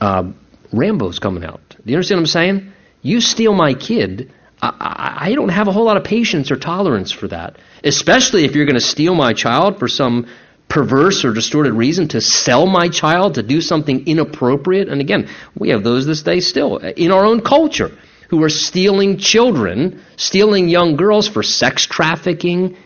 [0.00, 0.32] Uh,
[0.72, 1.60] Rambo's coming out.
[1.68, 2.72] Do you understand what I'm saying?
[3.02, 4.32] You steal my kid.
[4.62, 7.56] I, I, I don't have a whole lot of patience or tolerance for that.
[7.84, 10.26] Especially if you're going to steal my child for some
[10.68, 14.88] perverse or distorted reason to sell my child to do something inappropriate.
[14.88, 17.96] And again, we have those this day still in our own culture
[18.28, 22.76] who are stealing children, stealing young girls for sex trafficking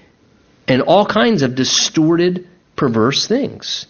[0.68, 3.86] and all kinds of distorted, perverse things.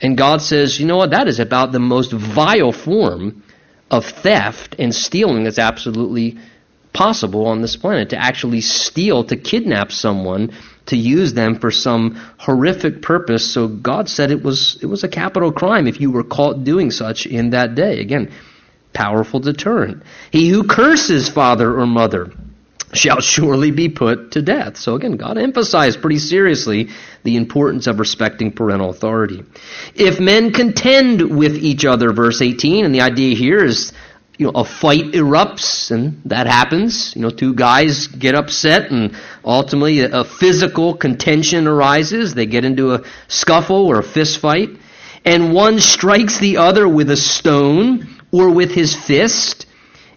[0.00, 1.10] And God says, you know what?
[1.10, 3.42] That is about the most vile form
[3.90, 6.38] of theft and stealing that's absolutely
[6.92, 8.10] possible on this planet.
[8.10, 10.52] To actually steal, to kidnap someone
[10.86, 13.50] to use them for some horrific purpose.
[13.50, 16.90] So God said it was it was a capital crime if you were caught doing
[16.90, 18.00] such in that day.
[18.00, 18.32] Again,
[18.92, 20.02] powerful deterrent.
[20.30, 22.32] He who curses father or mother
[22.94, 24.76] shall surely be put to death.
[24.76, 26.90] So again, God emphasized pretty seriously
[27.24, 29.44] the importance of respecting parental authority.
[29.94, 33.92] If men contend with each other, verse 18, and the idea here is
[34.36, 37.14] you know, a fight erupts and that happens.
[37.14, 42.34] You know, two guys get upset and ultimately a, physical contention arises.
[42.34, 44.70] They get into a scuffle or a fist fight.
[45.24, 49.63] And one strikes the other with a stone or with his fist.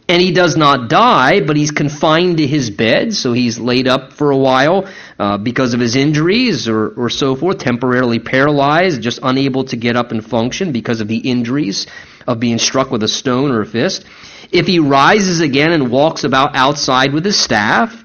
[0.09, 4.13] And he does not die, but he's confined to his bed, so he's laid up
[4.13, 4.87] for a while
[5.19, 9.97] uh, because of his injuries or, or so forth, temporarily paralyzed, just unable to get
[9.97, 11.87] up and function because of the injuries
[12.25, 14.05] of being struck with a stone or a fist.
[14.49, 18.03] If he rises again and walks about outside with his staff,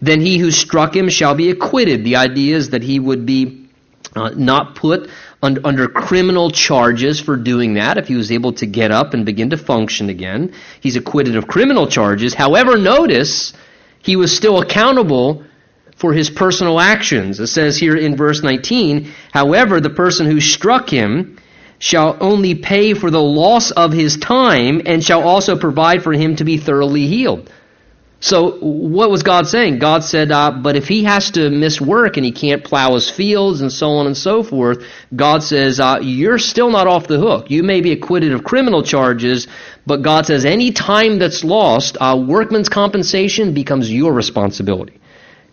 [0.00, 2.02] then he who struck him shall be acquitted.
[2.02, 3.68] The idea is that he would be
[4.16, 5.10] uh, not put
[5.42, 9.50] under criminal charges for doing that if he was able to get up and begin
[9.50, 10.54] to function again.
[10.80, 12.32] He's acquitted of criminal charges.
[12.32, 13.52] However, notice
[13.98, 15.44] he was still accountable
[15.96, 17.40] for his personal actions.
[17.40, 21.38] It says here in verse 19, however, the person who struck him
[21.78, 26.36] shall only pay for the loss of his time and shall also provide for him
[26.36, 27.50] to be thoroughly healed.
[28.22, 29.80] So, what was God saying?
[29.80, 33.10] God said, uh, but if he has to miss work and he can't plow his
[33.10, 37.18] fields and so on and so forth, God says, uh, you're still not off the
[37.18, 37.50] hook.
[37.50, 39.48] You may be acquitted of criminal charges,
[39.88, 45.00] but God says any time that's lost, uh, workman's compensation becomes your responsibility.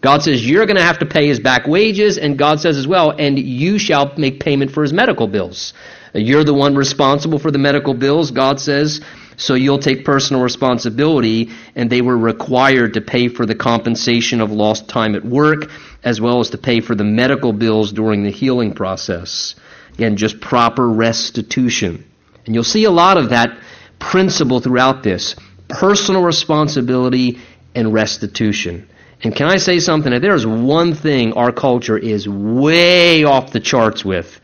[0.01, 2.87] God says you're going to have to pay his back wages, and God says as
[2.87, 5.73] well, and you shall make payment for his medical bills.
[6.13, 9.01] You're the one responsible for the medical bills, God says.
[9.39, 14.51] So you'll take personal responsibility, and they were required to pay for the compensation of
[14.51, 15.71] lost time at work,
[16.03, 19.55] as well as to pay for the medical bills during the healing process.
[19.93, 22.03] Again, just proper restitution.
[22.45, 23.57] And you'll see a lot of that
[23.97, 25.37] principle throughout this
[25.69, 27.39] personal responsibility
[27.73, 28.89] and restitution.
[29.23, 30.11] And can I say something?
[30.11, 34.41] If there's one thing our culture is way off the charts with,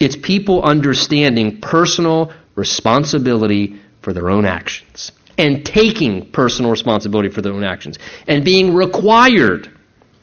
[0.00, 7.52] it's people understanding personal responsibility for their own actions and taking personal responsibility for their
[7.52, 9.70] own actions and being required,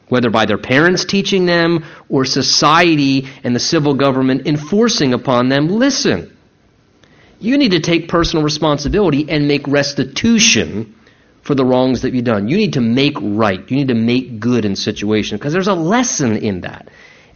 [0.08, 5.68] whether by their parents teaching them or society and the civil government enforcing upon them,
[5.68, 6.36] listen,
[7.40, 10.94] you need to take personal responsibility and make restitution
[11.42, 12.48] for the wrongs that you've done.
[12.48, 13.68] You need to make right.
[13.70, 16.88] You need to make good in situations because there's a lesson in that.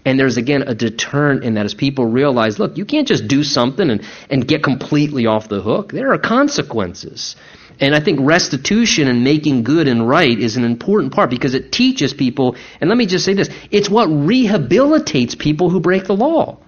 [0.04, 3.42] And there's again a deterrent in that as people realize, look, you can't just do
[3.42, 5.92] something and, and get completely off the hook.
[5.92, 7.36] There are consequences.
[7.80, 11.72] And I think restitution and making good and right is an important part because it
[11.72, 16.14] teaches people, and let me just say this, it's what rehabilitates people who break the
[16.14, 16.58] law.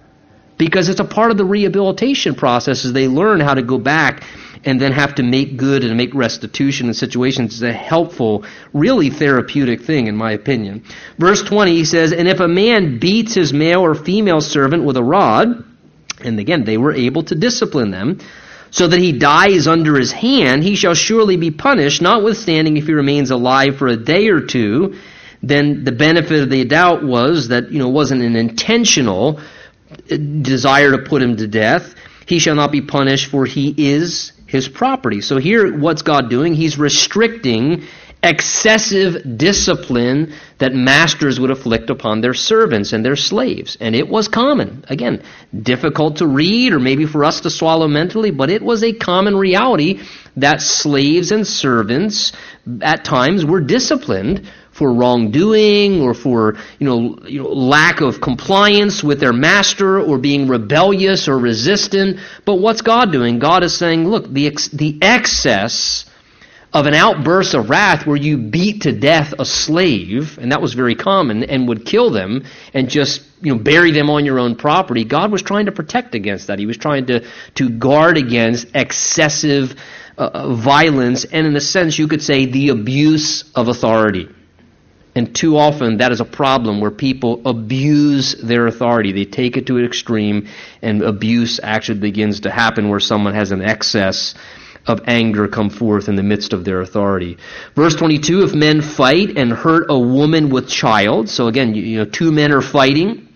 [0.57, 4.23] Because it's a part of the rehabilitation process as they learn how to go back
[4.65, 9.09] and then have to make good and make restitution in situations is a helpful, really
[9.09, 10.83] therapeutic thing, in my opinion.
[11.17, 14.97] Verse 20, he says, And if a man beats his male or female servant with
[14.97, 15.63] a rod,
[16.23, 18.19] and again, they were able to discipline them,
[18.69, 22.93] so that he dies under his hand, he shall surely be punished, notwithstanding if he
[22.93, 24.95] remains alive for a day or two.
[25.41, 29.39] Then the benefit of the doubt was that, you know, wasn't an intentional
[29.89, 31.95] uh, desire to put him to death.
[32.25, 35.21] He shall not be punished, for he is his property.
[35.21, 36.53] So here, what's God doing?
[36.53, 37.83] He's restricting
[38.23, 43.77] excessive discipline that masters would afflict upon their servants and their slaves.
[43.79, 44.85] And it was common.
[44.87, 45.21] Again,
[45.57, 49.35] difficult to read or maybe for us to swallow mentally, but it was a common
[49.35, 50.01] reality
[50.37, 52.33] that slaves and servants
[52.81, 59.03] at times were disciplined for wrongdoing or for you know, you know, lack of compliance
[59.03, 62.19] with their master or being rebellious or resistant.
[62.45, 63.39] But what's God doing?
[63.39, 66.05] God is saying, look, the ex- the excess
[66.73, 70.75] of an outburst of wrath where you beat to death a slave, and that was
[70.75, 72.43] very common, and would kill them
[72.75, 75.05] and just you know bury them on your own property.
[75.05, 76.59] God was trying to protect against that.
[76.59, 77.25] He was trying to
[77.55, 79.75] to guard against excessive
[80.19, 84.29] uh, violence, and in a sense, you could say the abuse of authority.
[85.17, 89.11] And too often that is a problem where people abuse their authority.
[89.11, 90.47] They take it to an extreme,
[90.83, 94.35] and abuse actually begins to happen where someone has an excess
[94.85, 97.39] of anger come forth in the midst of their authority.
[97.75, 102.05] Verse 22, if men fight and hurt a woman with child, so again, you know,
[102.05, 103.27] two men are fighting,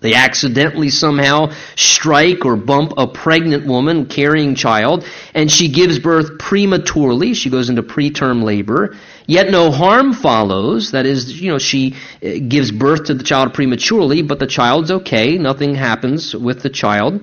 [0.00, 5.04] they accidentally somehow strike or bump a pregnant woman carrying child,
[5.34, 7.34] and she gives birth prematurely.
[7.34, 8.96] She goes into preterm labor.
[9.26, 10.90] Yet no harm follows.
[10.90, 11.94] That is, you know, she
[12.24, 15.38] uh, gives birth to the child prematurely, but the child's okay.
[15.38, 17.20] Nothing happens with the child.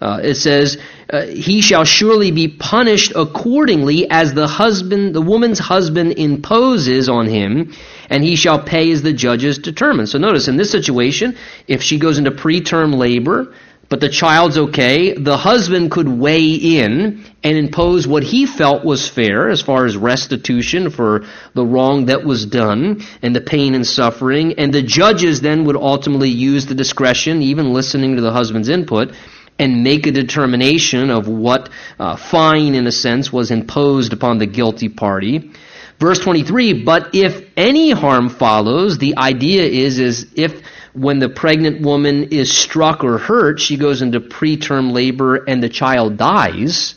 [0.00, 0.78] Uh, it says,
[1.12, 7.26] uh, "He shall surely be punished accordingly as the husband, the woman's husband, imposes on
[7.26, 7.72] him,
[8.10, 11.36] and he shall pay as the judges determine." So notice in this situation,
[11.68, 13.54] if she goes into preterm labor,
[13.92, 19.06] but the child's okay, the husband could weigh in and impose what he felt was
[19.06, 23.86] fair as far as restitution for the wrong that was done and the pain and
[23.86, 24.54] suffering.
[24.54, 29.14] And the judges then would ultimately use the discretion, even listening to the husband's input,
[29.58, 31.68] and make a determination of what
[31.98, 35.52] uh, fine, in a sense, was imposed upon the guilty party.
[36.00, 40.62] Verse 23, but if any harm follows, the idea is, is if
[40.94, 45.68] when the pregnant woman is struck or hurt, she goes into preterm labor and the
[45.68, 46.94] child dies,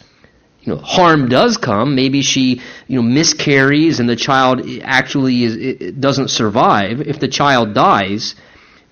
[0.62, 1.96] you know, harm does come.
[1.96, 7.02] Maybe she, you know, miscarries and the child actually is, doesn't survive.
[7.02, 8.36] If the child dies,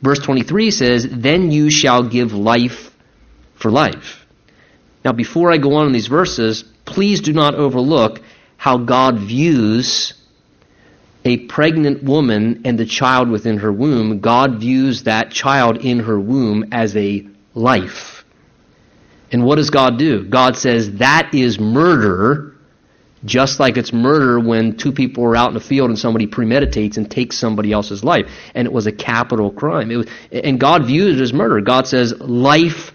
[0.01, 2.95] verse 23 says, then you shall give life
[3.55, 4.25] for life.
[5.03, 8.21] Now, before I go on in these verses, please do not overlook
[8.55, 10.13] how God views
[11.25, 16.19] a pregnant woman and the child within her womb, God views that child in her
[16.19, 18.25] womb as a life.
[19.31, 20.25] And what does God do?
[20.25, 22.53] God says that is murder
[23.25, 26.97] Just like it's murder when two people are out in the field and somebody premeditates
[26.97, 28.29] and takes somebody else's life.
[28.53, 29.89] And it was a capital crime.
[29.89, 31.61] Was, and God views it as murder.
[31.61, 32.91] God says life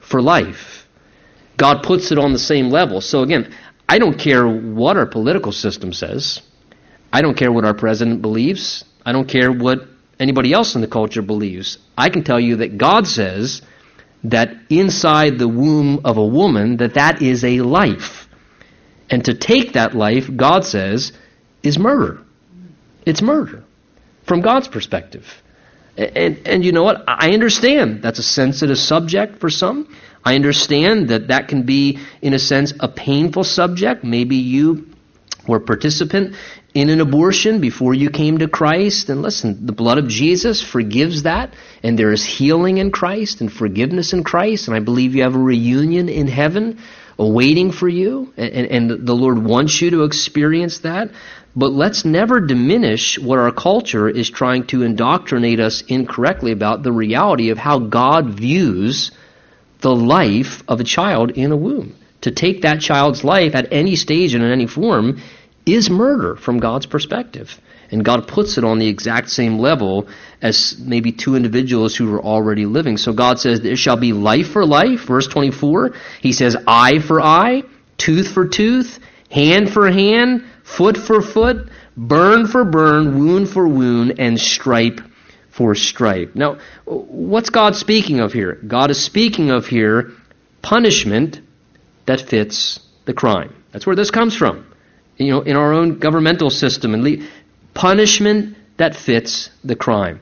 [0.00, 0.86] for life.
[1.58, 3.00] God puts it on the same level.
[3.00, 3.54] So again,
[3.88, 6.40] I don't care what our political system says.
[7.16, 8.84] I don't care what our president believes.
[9.02, 9.78] I don't care what
[10.20, 11.78] anybody else in the culture believes.
[11.96, 13.62] I can tell you that God says
[14.24, 18.28] that inside the womb of a woman that that is a life.
[19.08, 21.12] And to take that life, God says,
[21.62, 22.18] is murder.
[23.06, 23.64] It's murder
[24.26, 25.26] from God's perspective.
[25.96, 27.02] And, and you know what?
[27.08, 29.88] I understand that's a sensitive subject for some.
[30.22, 34.04] I understand that that can be, in a sense, a painful subject.
[34.04, 34.90] Maybe you
[35.48, 36.36] were a participant
[36.76, 39.08] in an abortion before you came to Christ.
[39.08, 43.50] And listen, the blood of Jesus forgives that, and there is healing in Christ and
[43.50, 44.68] forgiveness in Christ.
[44.68, 46.78] And I believe you have a reunion in heaven
[47.18, 51.12] awaiting for you, and, and the Lord wants you to experience that.
[51.56, 56.92] But let's never diminish what our culture is trying to indoctrinate us incorrectly about the
[56.92, 59.12] reality of how God views
[59.80, 61.96] the life of a child in a womb.
[62.20, 65.22] To take that child's life at any stage and in any form
[65.66, 67.60] is murder from God's perspective.
[67.90, 70.08] And God puts it on the exact same level
[70.40, 72.96] as maybe two individuals who were already living.
[72.96, 75.00] So God says, There shall be life for life.
[75.00, 77.62] Verse 24, He says, eye for eye,
[77.98, 78.98] tooth for tooth,
[79.30, 85.00] hand for hand, foot for foot, burn for burn, wound for wound, and stripe
[85.50, 86.34] for stripe.
[86.34, 88.54] Now, what's God speaking of here?
[88.66, 90.12] God is speaking of here
[90.60, 91.40] punishment
[92.06, 93.54] that fits the crime.
[93.72, 94.66] That's where this comes from
[95.16, 97.26] you know, in our own governmental system and le-
[97.74, 100.20] punishment that fits the crime.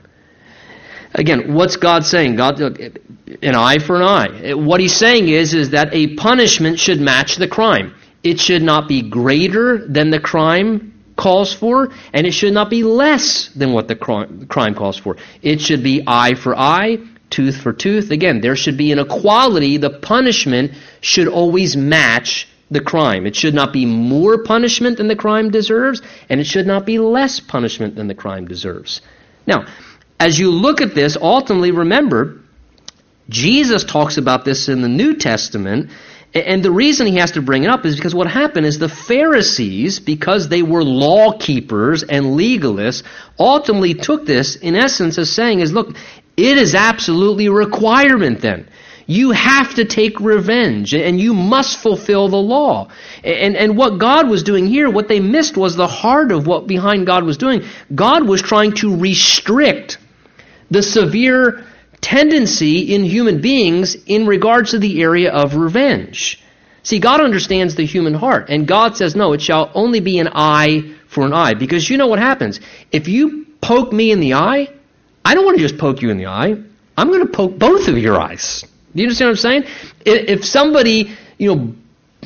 [1.13, 2.35] Again, what's God saying?
[2.35, 4.53] God, an eye for an eye.
[4.53, 7.93] What He's saying is, is that a punishment should match the crime.
[8.23, 12.83] It should not be greater than the crime calls for, and it should not be
[12.83, 15.15] less than what the crime, crime calls for.
[15.41, 16.97] It should be eye for eye,
[17.29, 18.11] tooth for tooth.
[18.11, 19.77] Again, there should be an equality.
[19.77, 23.25] The punishment should always match the crime.
[23.25, 26.99] It should not be more punishment than the crime deserves, and it should not be
[26.99, 29.01] less punishment than the crime deserves.
[29.45, 29.65] Now,
[30.19, 32.39] as you look at this, ultimately remember,
[33.29, 35.91] Jesus talks about this in the New Testament,
[36.33, 38.89] and the reason he has to bring it up is because what happened is the
[38.89, 43.03] Pharisees, because they were law keepers and legalists,
[43.39, 45.95] ultimately took this, in essence, as saying is, look,
[46.35, 48.67] it is absolutely a requirement then
[49.07, 52.89] you have to take revenge and you must fulfill the law.
[53.23, 56.67] And, and what God was doing here, what they missed was the heart of what
[56.67, 57.63] behind God was doing.
[57.93, 59.99] God was trying to restrict
[60.71, 61.65] the severe
[62.01, 66.41] tendency in human beings in regards to the area of revenge.
[66.83, 70.29] See, God understands the human heart, and God says, no, it shall only be an
[70.31, 71.55] eye for an eye.
[71.55, 72.59] Because you know what happens?
[72.91, 74.69] If you poke me in the eye,
[75.23, 76.55] I don't want to just poke you in the eye.
[76.95, 78.65] I'm going to poke both of your eyes.
[78.95, 79.63] Do you understand what I'm saying?
[80.05, 81.75] If somebody, you know,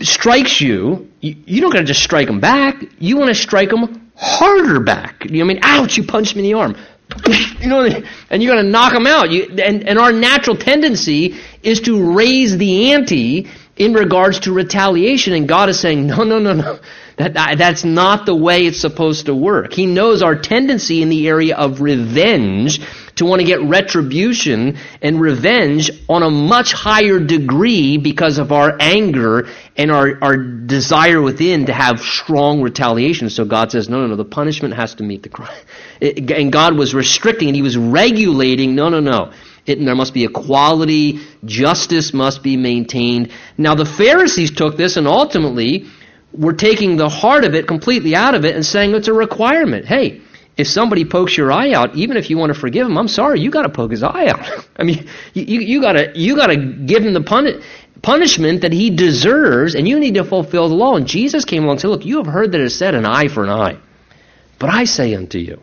[0.01, 2.83] strikes you, you don't got to just strike them back.
[2.99, 5.25] You want to strike them harder back.
[5.25, 5.59] You know I mean?
[5.63, 5.97] Ouch!
[5.97, 6.75] You punched me in the arm.
[7.59, 7.85] you know,
[8.29, 9.31] and you're going to knock them out.
[9.31, 15.33] You, and, and our natural tendency is to raise the ante in regards to retaliation.
[15.33, 16.79] And God is saying, no, no, no, no.
[17.17, 19.73] That, that's not the way it's supposed to work.
[19.73, 22.79] He knows our tendency in the area of revenge
[23.19, 28.75] to want to get retribution and revenge on a much higher degree because of our
[28.79, 29.47] anger
[29.77, 33.29] and our, our desire within to have strong retaliation.
[33.29, 35.55] So God says, no, no, no, the punishment has to meet the crime.
[36.01, 39.33] It, and God was restricting and He was regulating, no, no, no.
[39.65, 43.33] It, there must be equality, justice must be maintained.
[43.57, 45.87] Now the Pharisees took this and ultimately
[46.31, 49.85] were taking the heart of it completely out of it and saying it's a requirement.
[49.85, 50.21] Hey,
[50.59, 53.39] if somebody pokes your eye out, even if you want to forgive him, I'm sorry,
[53.39, 54.67] you got to poke his eye out.
[54.77, 57.61] I mean, you, you got to you got to give him the puni-
[58.01, 60.97] punishment that he deserves, and you need to fulfill the law.
[60.97, 63.05] And Jesus came along and said, "Look, you have heard that it is said, an
[63.05, 63.77] eye for an eye,
[64.59, 65.61] but I say unto you,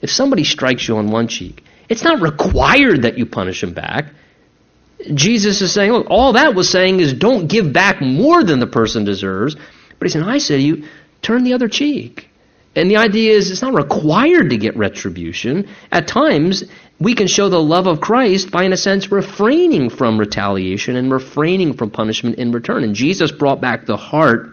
[0.00, 4.06] if somebody strikes you on one cheek, it's not required that you punish him back."
[5.14, 8.66] Jesus is saying, look, all that was saying is don't give back more than the
[8.66, 9.54] person deserves.
[9.54, 10.88] But he said, I say to you,
[11.22, 12.28] turn the other cheek.
[12.76, 15.68] And the idea is it's not required to get retribution.
[15.90, 16.64] At times,
[17.00, 21.10] we can show the love of Christ by, in a sense, refraining from retaliation and
[21.10, 22.84] refraining from punishment in return.
[22.84, 24.50] And Jesus brought back the heart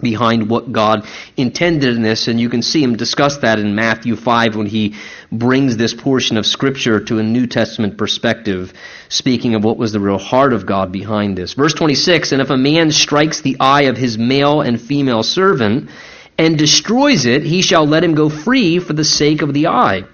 [0.00, 1.06] behind what God
[1.36, 4.94] intended in this, and you can see him discuss that in Matthew 5 when he
[5.30, 8.72] brings this portion of Scripture to a New Testament perspective,
[9.08, 11.52] speaking of what was the real heart of God behind this.
[11.52, 15.90] Verse 26 And if a man strikes the eye of his male and female servant
[16.38, 20.04] and destroys it, he shall let him go free for the sake of the eye.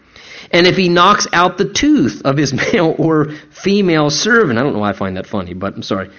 [0.50, 4.72] And if he knocks out the tooth of his male or female servant, I don't
[4.72, 6.10] know why I find that funny, but I'm sorry.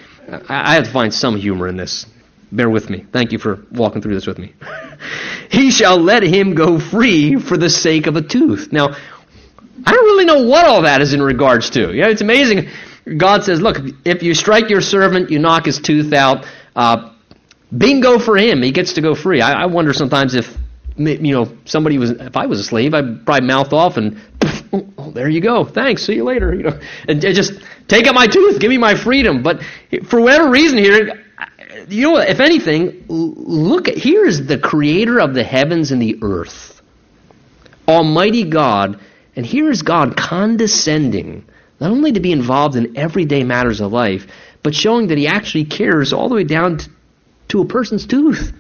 [0.47, 2.06] I have to find some humor in this.
[2.52, 3.06] Bear with me.
[3.12, 4.54] Thank you for walking through this with me.
[5.52, 8.72] he shall let him go free for the sake of a tooth.
[8.72, 8.89] Now,
[9.86, 11.93] I don't really know what all that is in regards to.
[11.93, 12.70] Yeah, it's amazing.
[13.18, 16.45] God says, look, if you strike your servant, you knock his tooth out.
[16.76, 17.09] Uh,
[17.76, 18.61] bingo for him.
[18.61, 19.41] He gets to go free.
[19.41, 20.57] I, I, wonder sometimes if,
[20.97, 24.20] you know, somebody was, if I was a slave, I'd probably mouth off and,
[24.97, 25.65] oh, there you go.
[25.65, 26.05] Thanks.
[26.05, 26.53] See you later.
[26.59, 27.53] You know, and just
[27.88, 28.59] take out my tooth.
[28.59, 29.43] Give me my freedom.
[29.43, 29.61] But
[30.05, 31.26] for whatever reason here,
[31.88, 32.17] you know?
[32.17, 36.82] If anything, look at here is the creator of the heavens and the earth,
[37.88, 38.99] Almighty God,
[39.36, 41.45] and here is God condescending
[41.80, 44.28] not only to be involved in everyday matters of life,
[44.63, 46.80] but showing that He actually cares all the way down
[47.50, 48.54] to, a person's tooth.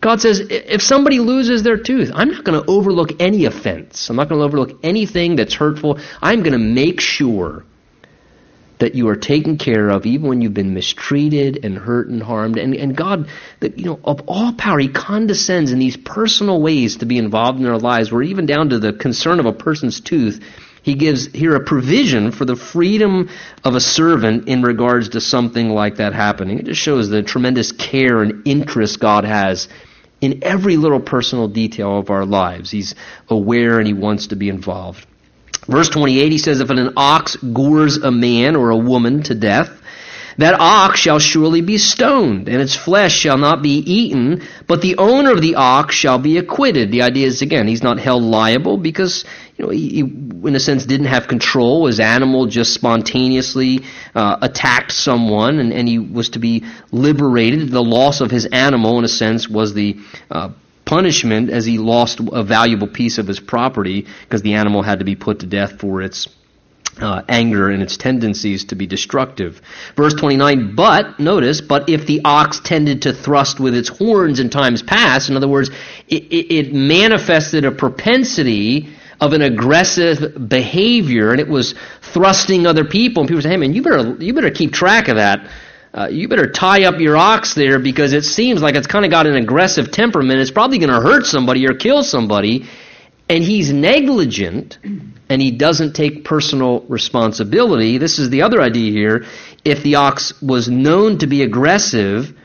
[0.00, 4.08] God says, if somebody loses their tooth, I'm not going to overlook any offense.
[4.08, 5.98] I'm not going to overlook anything that's hurtful.
[6.22, 7.64] I'm going to make sure
[8.78, 12.56] that you are taken care of even when you've been mistreated and hurt and harmed.
[12.56, 13.28] And, and God,
[13.60, 17.60] that, you know, of all power, He condescends in these personal ways to be involved
[17.60, 20.42] in our lives, where even down to the concern of a person's tooth,
[20.82, 23.28] He gives here a provision for the freedom
[23.64, 26.58] of a servant in regards to something like that happening.
[26.58, 29.68] It just shows the tremendous care and interest God has
[30.20, 32.70] in every little personal detail of our lives.
[32.70, 32.94] He's
[33.28, 35.06] aware and He wants to be involved.
[35.66, 39.70] Verse 28, he says, If an ox gores a man or a woman to death,
[40.38, 44.96] that ox shall surely be stoned, and its flesh shall not be eaten, but the
[44.96, 46.90] owner of the ox shall be acquitted.
[46.90, 49.26] The idea is, again, he's not held liable because,
[49.60, 51.86] you know, he, in a sense, didn't have control.
[51.86, 53.80] His animal just spontaneously
[54.14, 57.70] uh, attacked someone, and, and he was to be liberated.
[57.70, 59.98] The loss of his animal, in a sense, was the
[60.30, 60.50] uh,
[60.86, 65.04] punishment as he lost a valuable piece of his property because the animal had to
[65.04, 66.26] be put to death for its
[66.98, 69.60] uh, anger and its tendencies to be destructive.
[69.94, 74.48] Verse 29, but, notice, but if the ox tended to thrust with its horns in
[74.48, 75.70] times past, in other words,
[76.08, 82.84] it, it, it manifested a propensity of an aggressive behavior and it was thrusting other
[82.84, 85.48] people, and people say, hey man, you better, you better keep track of that
[85.92, 89.10] uh, you better tie up your ox there because it seems like it's kind of
[89.10, 90.40] got an aggressive temperament.
[90.40, 92.68] It's probably going to hurt somebody or kill somebody.
[93.28, 97.98] And he's negligent and he doesn't take personal responsibility.
[97.98, 99.24] This is the other idea here.
[99.64, 102.36] If the ox was known to be aggressive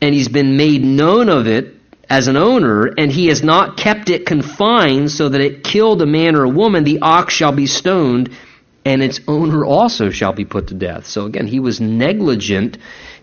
[0.00, 1.76] and he's been made known of it
[2.10, 6.06] as an owner and he has not kept it confined so that it killed a
[6.06, 8.30] man or a woman, the ox shall be stoned
[8.84, 11.06] and its owner also shall be put to death.
[11.06, 12.78] So again, he was negligent,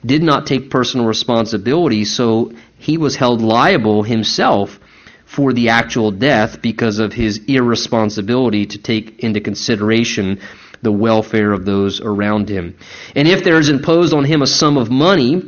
[0.06, 4.80] did not take personal responsibility, so he was held liable himself
[5.26, 10.40] for the actual death because of his irresponsibility to take into consideration
[10.82, 12.78] the welfare of those around him.
[13.16, 15.42] And if there is imposed on him a sum of money,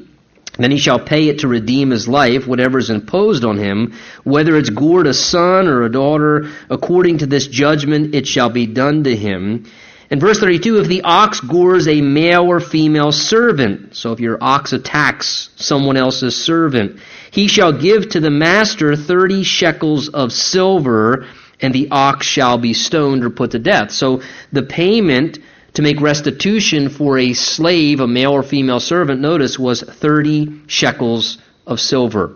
[0.64, 3.94] then he shall pay it to redeem his life, whatever is imposed on him,
[4.24, 8.66] whether it's gored a son or a daughter, according to this judgment it shall be
[8.66, 9.66] done to him.
[10.12, 14.40] In verse 32, if the ox gores a male or female servant, so if your
[14.42, 17.00] ox attacks someone else's servant,
[17.30, 21.28] he shall give to the master 30 shekels of silver,
[21.62, 23.92] and the ox shall be stoned or put to death.
[23.92, 25.38] So the payment
[25.74, 31.38] to make restitution for a slave, a male or female servant, notice, was 30 shekels
[31.68, 32.36] of silver.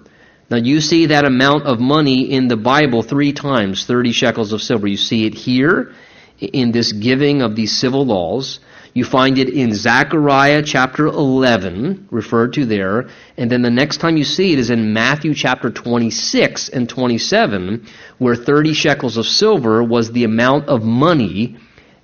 [0.49, 4.61] Now you see that amount of money in the Bible three times, 30 shekels of
[4.61, 4.88] silver.
[4.88, 5.93] You see it here
[6.39, 8.59] in this giving of these civil laws.
[8.93, 13.09] You find it in Zechariah chapter 11, referred to there.
[13.38, 17.88] And then the next time you see it is in Matthew chapter 26 and 27,
[18.19, 21.57] where 30 shekels of silver was the amount of money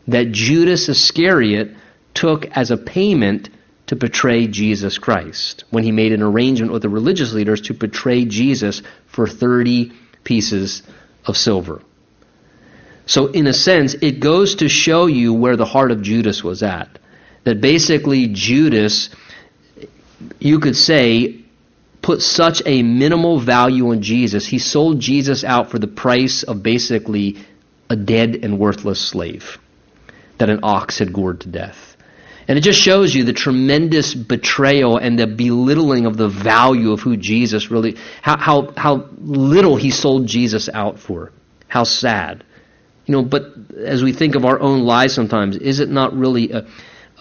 [0.08, 1.72] that Judas Iscariot
[2.14, 3.50] took as a payment
[3.88, 8.26] to betray Jesus Christ when he made an arrangement with the religious leaders to betray
[8.26, 9.92] Jesus for 30
[10.24, 10.84] pieces
[11.26, 11.82] of silver.
[13.06, 16.62] So, in a sense, it goes to show you where the heart of Judas was
[16.62, 17.00] at.
[17.46, 19.10] That basically, Judas,
[20.40, 21.40] you could say,
[22.04, 24.46] put such a minimal value on Jesus.
[24.46, 27.38] He sold Jesus out for the price of basically
[27.90, 29.58] a dead and worthless slave
[30.40, 31.96] that an ox had gored to death.
[32.50, 37.00] And it just shows you the tremendous betrayal and the belittling of the value of
[37.00, 41.32] who Jesus really, how, how, how little he sold Jesus out for.
[41.68, 42.44] How sad.
[43.06, 46.52] You know, but as we think of our own lives sometimes, is it not really
[46.52, 46.66] a,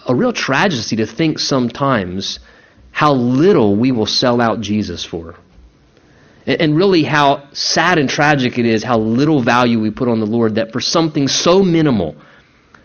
[0.07, 2.39] a real tragedy to think sometimes
[2.89, 5.35] how little we will sell out Jesus for?
[6.47, 10.25] And really how sad and tragic it is how little value we put on the
[10.25, 12.15] Lord that for something so minimal,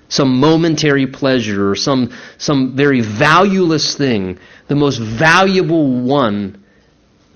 [0.08, 4.38] some momentary pleasure or some, some very valueless thing,
[4.68, 6.64] the most valuable one,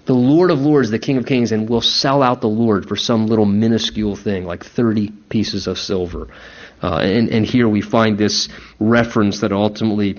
[0.07, 2.97] the Lord of Lords, the King of Kings, and will sell out the Lord for
[2.97, 6.29] some little minuscule thing like 30 pieces of silver.
[6.83, 8.49] Uh, and, and here we find this
[8.79, 10.19] reference that ultimately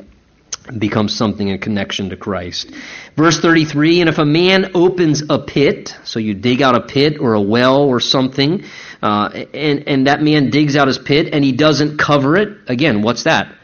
[0.78, 2.72] becomes something in connection to Christ.
[3.16, 7.18] Verse 33 And if a man opens a pit, so you dig out a pit
[7.20, 8.64] or a well or something,
[9.02, 12.58] uh, and, and that man digs out his pit and he doesn't cover it.
[12.68, 13.56] Again, what's that?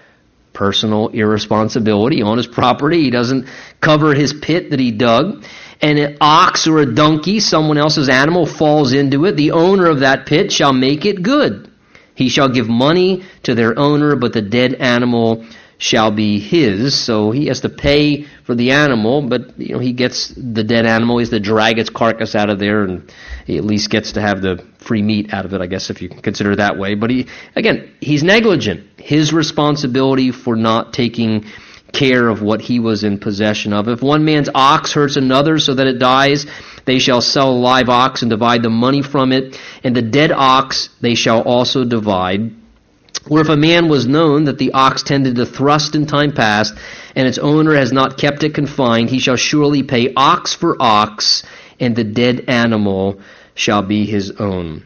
[0.53, 3.03] Personal irresponsibility on his property.
[3.03, 3.47] He doesn't
[3.81, 5.43] cover his pit that he dug.
[5.81, 9.35] And an ox or a donkey, someone else's animal, falls into it.
[9.35, 11.69] The owner of that pit shall make it good.
[12.15, 15.45] He shall give money to their owner, but the dead animal
[15.77, 16.97] shall be his.
[16.97, 20.85] So he has to pay for the animal, but you know he gets the dead
[20.85, 21.17] animal.
[21.17, 23.11] He has to drag its carcass out of there, and
[23.45, 26.01] he at least gets to have the free meat out of it, I guess, if
[26.01, 26.95] you can consider it that way.
[26.95, 28.87] But he again, he's negligent.
[28.97, 31.45] His responsibility for not taking
[31.93, 33.87] care of what he was in possession of.
[33.87, 36.45] If one man's ox hurts another so that it dies,
[36.85, 40.31] they shall sell a live ox and divide the money from it, and the dead
[40.31, 42.51] ox they shall also divide.
[43.29, 46.75] Or if a man was known that the ox tended to thrust in time past,
[47.15, 51.43] and its owner has not kept it confined, he shall surely pay ox for ox,
[51.79, 53.19] and the dead animal
[53.55, 54.83] shall be his own.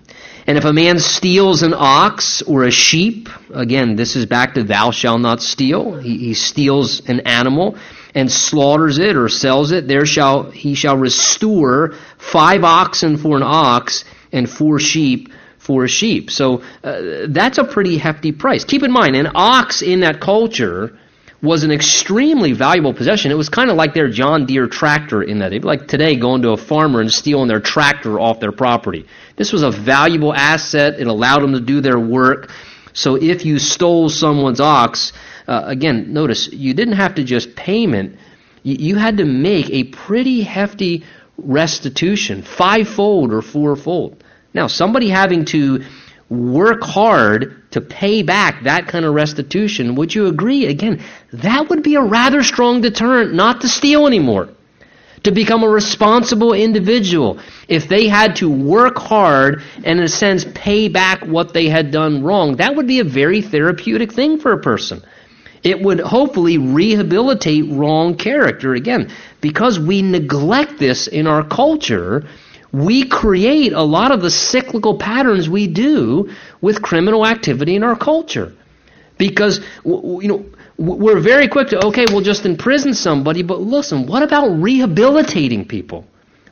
[0.48, 4.64] And if a man steals an ox or a sheep, again, this is back to
[4.64, 6.00] thou shalt not steal.
[6.00, 7.78] He, he steals an animal
[8.16, 13.44] and slaughters it or sells it, there shall he shall restore five oxen for an
[13.44, 15.30] ox and four sheep
[15.60, 16.32] for a sheep.
[16.32, 18.64] So uh, that's a pretty hefty price.
[18.64, 20.98] Keep in mind, an ox in that culture
[21.42, 23.32] was an extremely valuable possession.
[23.32, 25.54] It was kind of like their John Deere tractor in that.
[25.54, 29.06] It'd like today going to a farmer and stealing their tractor off their property.
[29.38, 31.00] This was a valuable asset.
[31.00, 32.52] It allowed them to do their work.
[32.92, 35.14] So if you stole someone's ox,
[35.48, 38.18] uh, again, notice you didn't have to just payment.
[38.64, 41.06] You, you had to make a pretty hefty
[41.38, 44.24] restitution, fivefold or fourfold.
[44.54, 45.84] Now, somebody having to
[46.30, 50.66] work hard to pay back that kind of restitution, would you agree?
[50.68, 54.50] Again, that would be a rather strong deterrent not to steal anymore,
[55.24, 57.40] to become a responsible individual.
[57.68, 61.92] If they had to work hard and, in a sense, pay back what they had
[61.92, 65.02] done wrong, that would be a very therapeutic thing for a person.
[65.62, 68.76] It would hopefully rehabilitate wrong character.
[68.76, 72.26] Again, because we neglect this in our culture,
[72.72, 76.30] we create a lot of the cyclical patterns we do
[76.62, 78.54] with criminal activity in our culture.
[79.18, 80.46] Because, you know,
[80.78, 86.06] we're very quick to, okay, we'll just imprison somebody, but listen, what about rehabilitating people?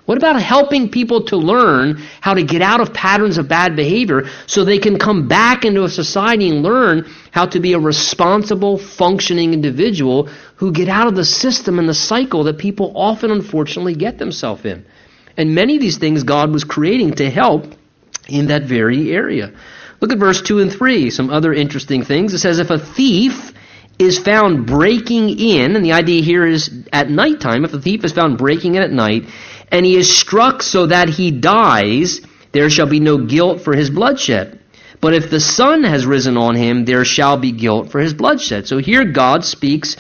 [0.05, 4.30] What about helping people to learn how to get out of patterns of bad behavior
[4.45, 8.78] so they can come back into a society and learn how to be a responsible,
[8.78, 13.95] functioning individual who get out of the system and the cycle that people often, unfortunately,
[13.95, 14.86] get themselves in?
[15.38, 17.74] And many of these things God was creating to help
[18.28, 19.54] in that very area.
[20.02, 22.34] Look at verse 2 and 3, some other interesting things.
[22.34, 23.54] It says, If a thief
[24.00, 28.14] is found breaking in, and the idea here is at nighttime, if a thief is
[28.14, 29.26] found breaking in at night,
[29.72, 32.22] and he is struck so that he dies,
[32.52, 34.60] there shall be no guilt for his bloodshed.
[35.02, 38.68] But if the sun has risen on him, there shall be guilt for his bloodshed.
[38.68, 39.96] So here God speaks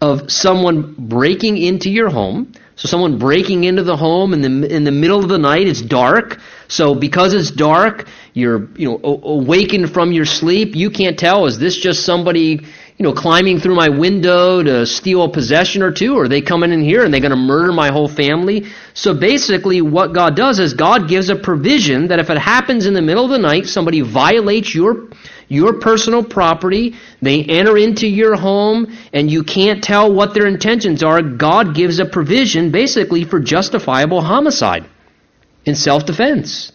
[0.00, 4.84] of someone breaking into your home, so someone breaking into the home in the in
[4.84, 6.40] the middle of the night, it's dark.
[6.66, 10.74] So because it's dark, you're you know awakened from your sleep.
[10.74, 12.66] You can't tell is this just somebody
[12.96, 16.40] you know climbing through my window to steal a possession or two, or are they
[16.40, 18.66] coming in here and they're going to murder my whole family?
[18.92, 22.94] So basically, what God does is God gives a provision that if it happens in
[22.94, 25.10] the middle of the night, somebody violates your
[25.48, 26.94] your personal property.
[27.22, 31.22] They enter into your home and you can't tell what their intentions are.
[31.22, 34.86] God gives a provision basically for justifiable homicide
[35.64, 36.72] in self defense.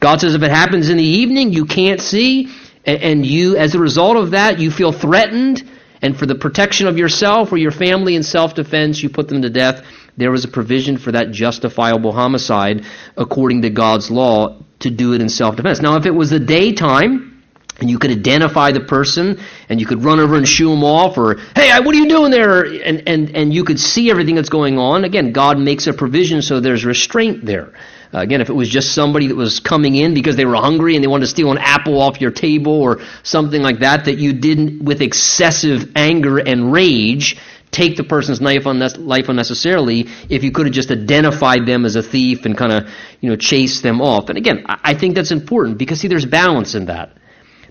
[0.00, 2.52] God says if it happens in the evening, you can't see,
[2.84, 5.62] and you, as a result of that, you feel threatened,
[6.02, 9.42] and for the protection of yourself or your family in self defense, you put them
[9.42, 9.84] to death.
[10.16, 12.84] There was a provision for that justifiable homicide
[13.16, 15.80] according to God's law to do it in self defense.
[15.80, 17.31] Now, if it was the daytime,
[17.80, 21.18] and you could identify the person and you could run over and shoo them off
[21.18, 22.64] or hey what are you doing there?
[22.64, 25.04] And, and, and you could see everything that's going on.
[25.04, 27.72] Again god makes a provision so there's restraint there.
[28.14, 30.94] Uh, again if it was just somebody that was coming in because they were hungry
[30.94, 34.18] and they wanted to steal an apple off your table or something like that that
[34.18, 37.38] you didn't with excessive anger and rage
[37.70, 41.96] take the person's knife life, life unnecessarily if you could have just identified them as
[41.96, 44.28] a thief and kind of you know chased them off.
[44.28, 47.16] And again i think that's important because see there's balance in that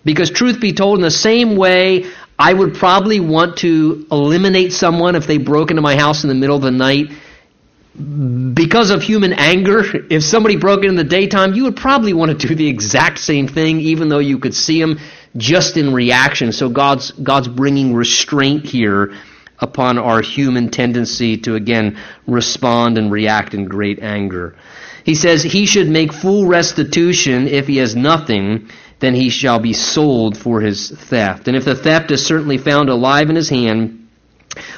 [0.04, 2.06] because, truth be told, in the same way,
[2.38, 6.36] I would probably want to eliminate someone if they broke into my house in the
[6.36, 7.12] middle of the night.
[7.94, 12.48] Because of human anger, if somebody broke in the daytime, you would probably want to
[12.48, 14.98] do the exact same thing, even though you could see them
[15.38, 16.52] just in reaction.
[16.52, 19.14] So God's God's bringing restraint here
[19.60, 24.56] upon our human tendency to again respond and react in great anger.
[25.04, 28.70] He says he should make full restitution if he has nothing
[29.02, 31.48] then he shall be sold for his theft.
[31.48, 34.08] And if the theft is certainly found alive in his hand,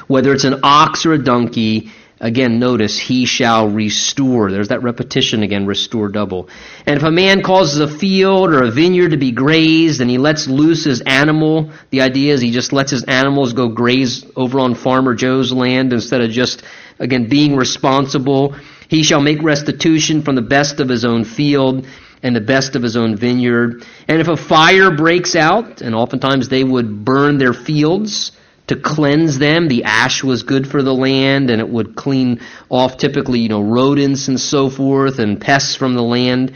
[0.06, 4.50] whether it's an ox or a donkey, again, notice, he shall restore.
[4.50, 6.48] There's that repetition again, restore double.
[6.86, 10.16] And if a man causes a field or a vineyard to be grazed and he
[10.16, 14.58] lets loose his animal, the idea is he just lets his animals go graze over
[14.58, 16.62] on Farmer Joe's land instead of just,
[16.98, 18.56] again, being responsible.
[18.88, 21.86] He shall make restitution from the best of his own field
[22.24, 23.84] and the best of his own vineyard.
[24.08, 28.32] And if a fire breaks out, and oftentimes they would burn their fields
[28.66, 32.96] to cleanse them, the ash was good for the land and it would clean off
[32.96, 36.54] typically, you know, rodents and so forth and pests from the land.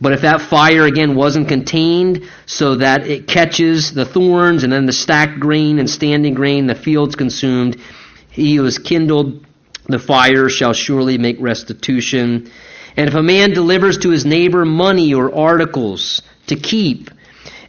[0.00, 4.86] But if that fire again wasn't contained so that it catches the thorns and then
[4.86, 7.80] the stacked grain and standing grain, the fields consumed,
[8.30, 9.46] he who has kindled
[9.86, 12.50] the fire shall surely make restitution.
[12.96, 17.10] And if a man delivers to his neighbor money or articles to keep,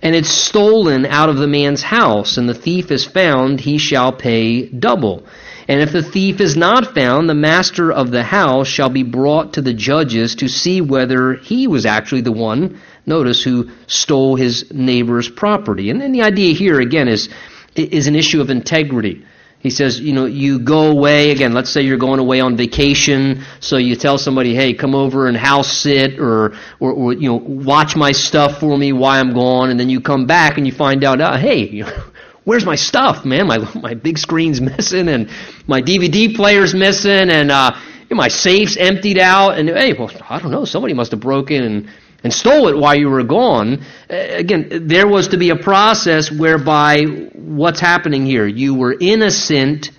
[0.01, 4.11] and it's stolen out of the man's house, and the thief is found, he shall
[4.11, 5.25] pay double.
[5.67, 9.53] And if the thief is not found, the master of the house shall be brought
[9.53, 14.71] to the judges to see whether he was actually the one, notice, who stole his
[14.71, 15.89] neighbor's property.
[15.89, 17.29] And then the idea here, again, is,
[17.75, 19.25] is an issue of integrity.
[19.65, 23.43] He says, you know, you go away, again, let's say you're going away on vacation,
[23.59, 27.37] so you tell somebody, hey, come over and house sit or, or, or you know,
[27.37, 30.71] watch my stuff for me while I'm gone, and then you come back and you
[30.71, 32.03] find out, uh, hey, you know,
[32.43, 33.47] where's my stuff, man?
[33.47, 35.31] My, my big screen's missing and
[35.65, 37.75] my DVD player's missing and, uh,
[38.11, 41.89] my safe's emptied out and, hey, well, I don't know, somebody must have broken and,
[42.25, 43.85] and stole it while you were gone.
[44.09, 47.03] Uh, again, there was to be a process whereby
[47.35, 48.47] what's happening here?
[48.47, 49.91] You were innocent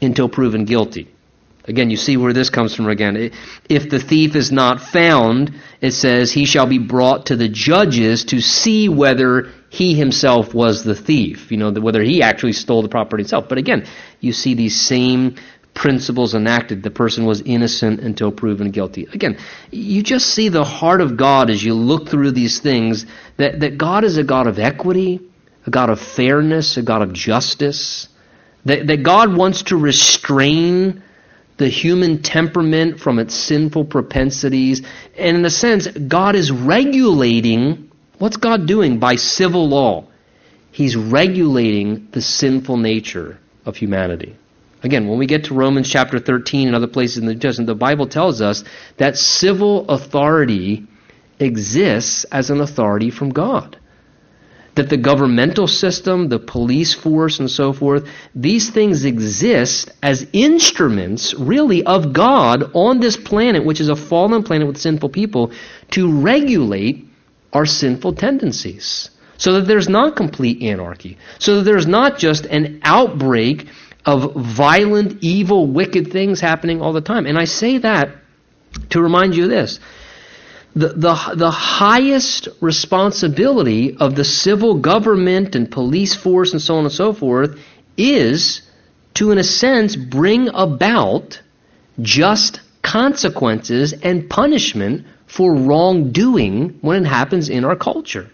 [0.00, 1.06] until proven guilty.
[1.68, 3.30] Again, you see where this comes from again.
[3.68, 8.24] If the thief is not found, it says he shall be brought to the judges
[8.24, 11.52] to see whether he himself was the thief.
[11.52, 13.48] You know, whether he actually stole the property itself.
[13.48, 13.86] But again,
[14.18, 15.36] you see these same
[15.74, 16.82] principles enacted.
[16.82, 19.08] The person was innocent until proven guilty.
[19.12, 19.38] Again,
[19.70, 23.06] you just see the heart of God as you look through these things
[23.36, 25.20] that, that God is a God of equity,
[25.66, 28.08] a God of fairness, a God of justice,
[28.64, 31.02] that, that God wants to restrain
[31.56, 34.82] the human temperament from its sinful propensities.
[35.16, 40.06] And in a sense, God is regulating what's God doing by civil law?
[40.70, 44.36] He's regulating the sinful nature of humanity.
[44.82, 47.68] Again, when we get to Romans chapter 13 and other places in the New Testament,
[47.68, 48.64] the Bible tells us
[48.96, 50.86] that civil authority
[51.38, 53.78] exists as an authority from God.
[54.74, 61.34] That the governmental system, the police force, and so forth, these things exist as instruments,
[61.34, 65.52] really, of God on this planet, which is a fallen planet with sinful people,
[65.90, 67.06] to regulate
[67.52, 69.10] our sinful tendencies.
[69.36, 71.18] So that there's not complete anarchy.
[71.38, 73.68] So that there's not just an outbreak
[74.04, 77.26] of violent, evil, wicked things happening all the time.
[77.26, 78.10] And I say that
[78.90, 79.78] to remind you of this.
[80.74, 86.84] The, the, the highest responsibility of the civil government and police force and so on
[86.84, 87.58] and so forth
[87.96, 88.62] is
[89.14, 91.40] to, in a sense, bring about
[92.00, 98.30] just consequences and punishment for wrongdoing when it happens in our culture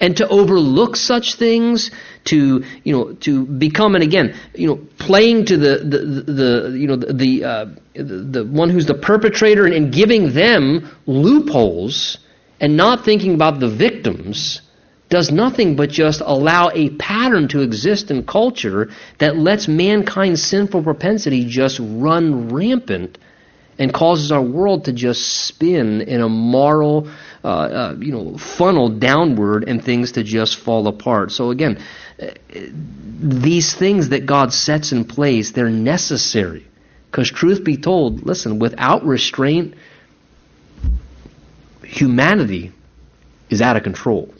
[0.00, 1.90] and to overlook such things,
[2.24, 6.86] to you know, to become and again, you know, playing to the the, the you
[6.86, 12.18] know the the, uh, the, the one who's the perpetrator and, and giving them loopholes
[12.60, 14.62] and not thinking about the victims
[15.10, 20.82] does nothing but just allow a pattern to exist in culture that lets mankind's sinful
[20.82, 23.18] propensity just run rampant
[23.80, 27.08] and causes our world to just spin in a moral,
[27.42, 31.32] uh, uh, you know, funnel downward and things to just fall apart.
[31.32, 31.82] So again,
[32.20, 32.26] uh,
[33.18, 36.66] these things that God sets in place, they're necessary.
[37.10, 39.74] Because truth be told, listen, without restraint,
[41.82, 42.72] humanity
[43.48, 44.32] is out of control.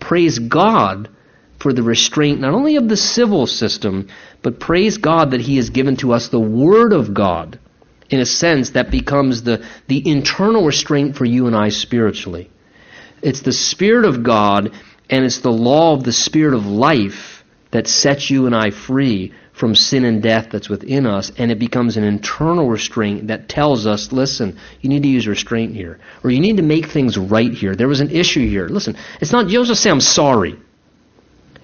[0.00, 1.08] Praise God
[1.58, 4.08] for the restraint not only of the civil system,
[4.42, 7.58] but praise God that He has given to us the Word of God.
[8.10, 12.50] In a sense, that becomes the, the internal restraint for you and I spiritually.
[13.22, 14.72] It's the Spirit of God
[15.10, 19.32] and it's the law of the Spirit of life that sets you and I free
[19.52, 23.86] from sin and death that's within us, and it becomes an internal restraint that tells
[23.86, 27.52] us, listen, you need to use restraint here, or you need to make things right
[27.52, 27.74] here.
[27.74, 28.68] There was an issue here.
[28.68, 30.56] Listen, it's not, you don't just say, I'm sorry.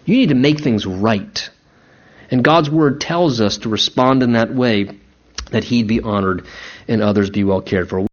[0.05, 1.49] You need to make things right.
[2.31, 4.89] And God's Word tells us to respond in that way
[5.55, 6.45] that He'd be honored
[6.89, 8.07] and others be well cared for.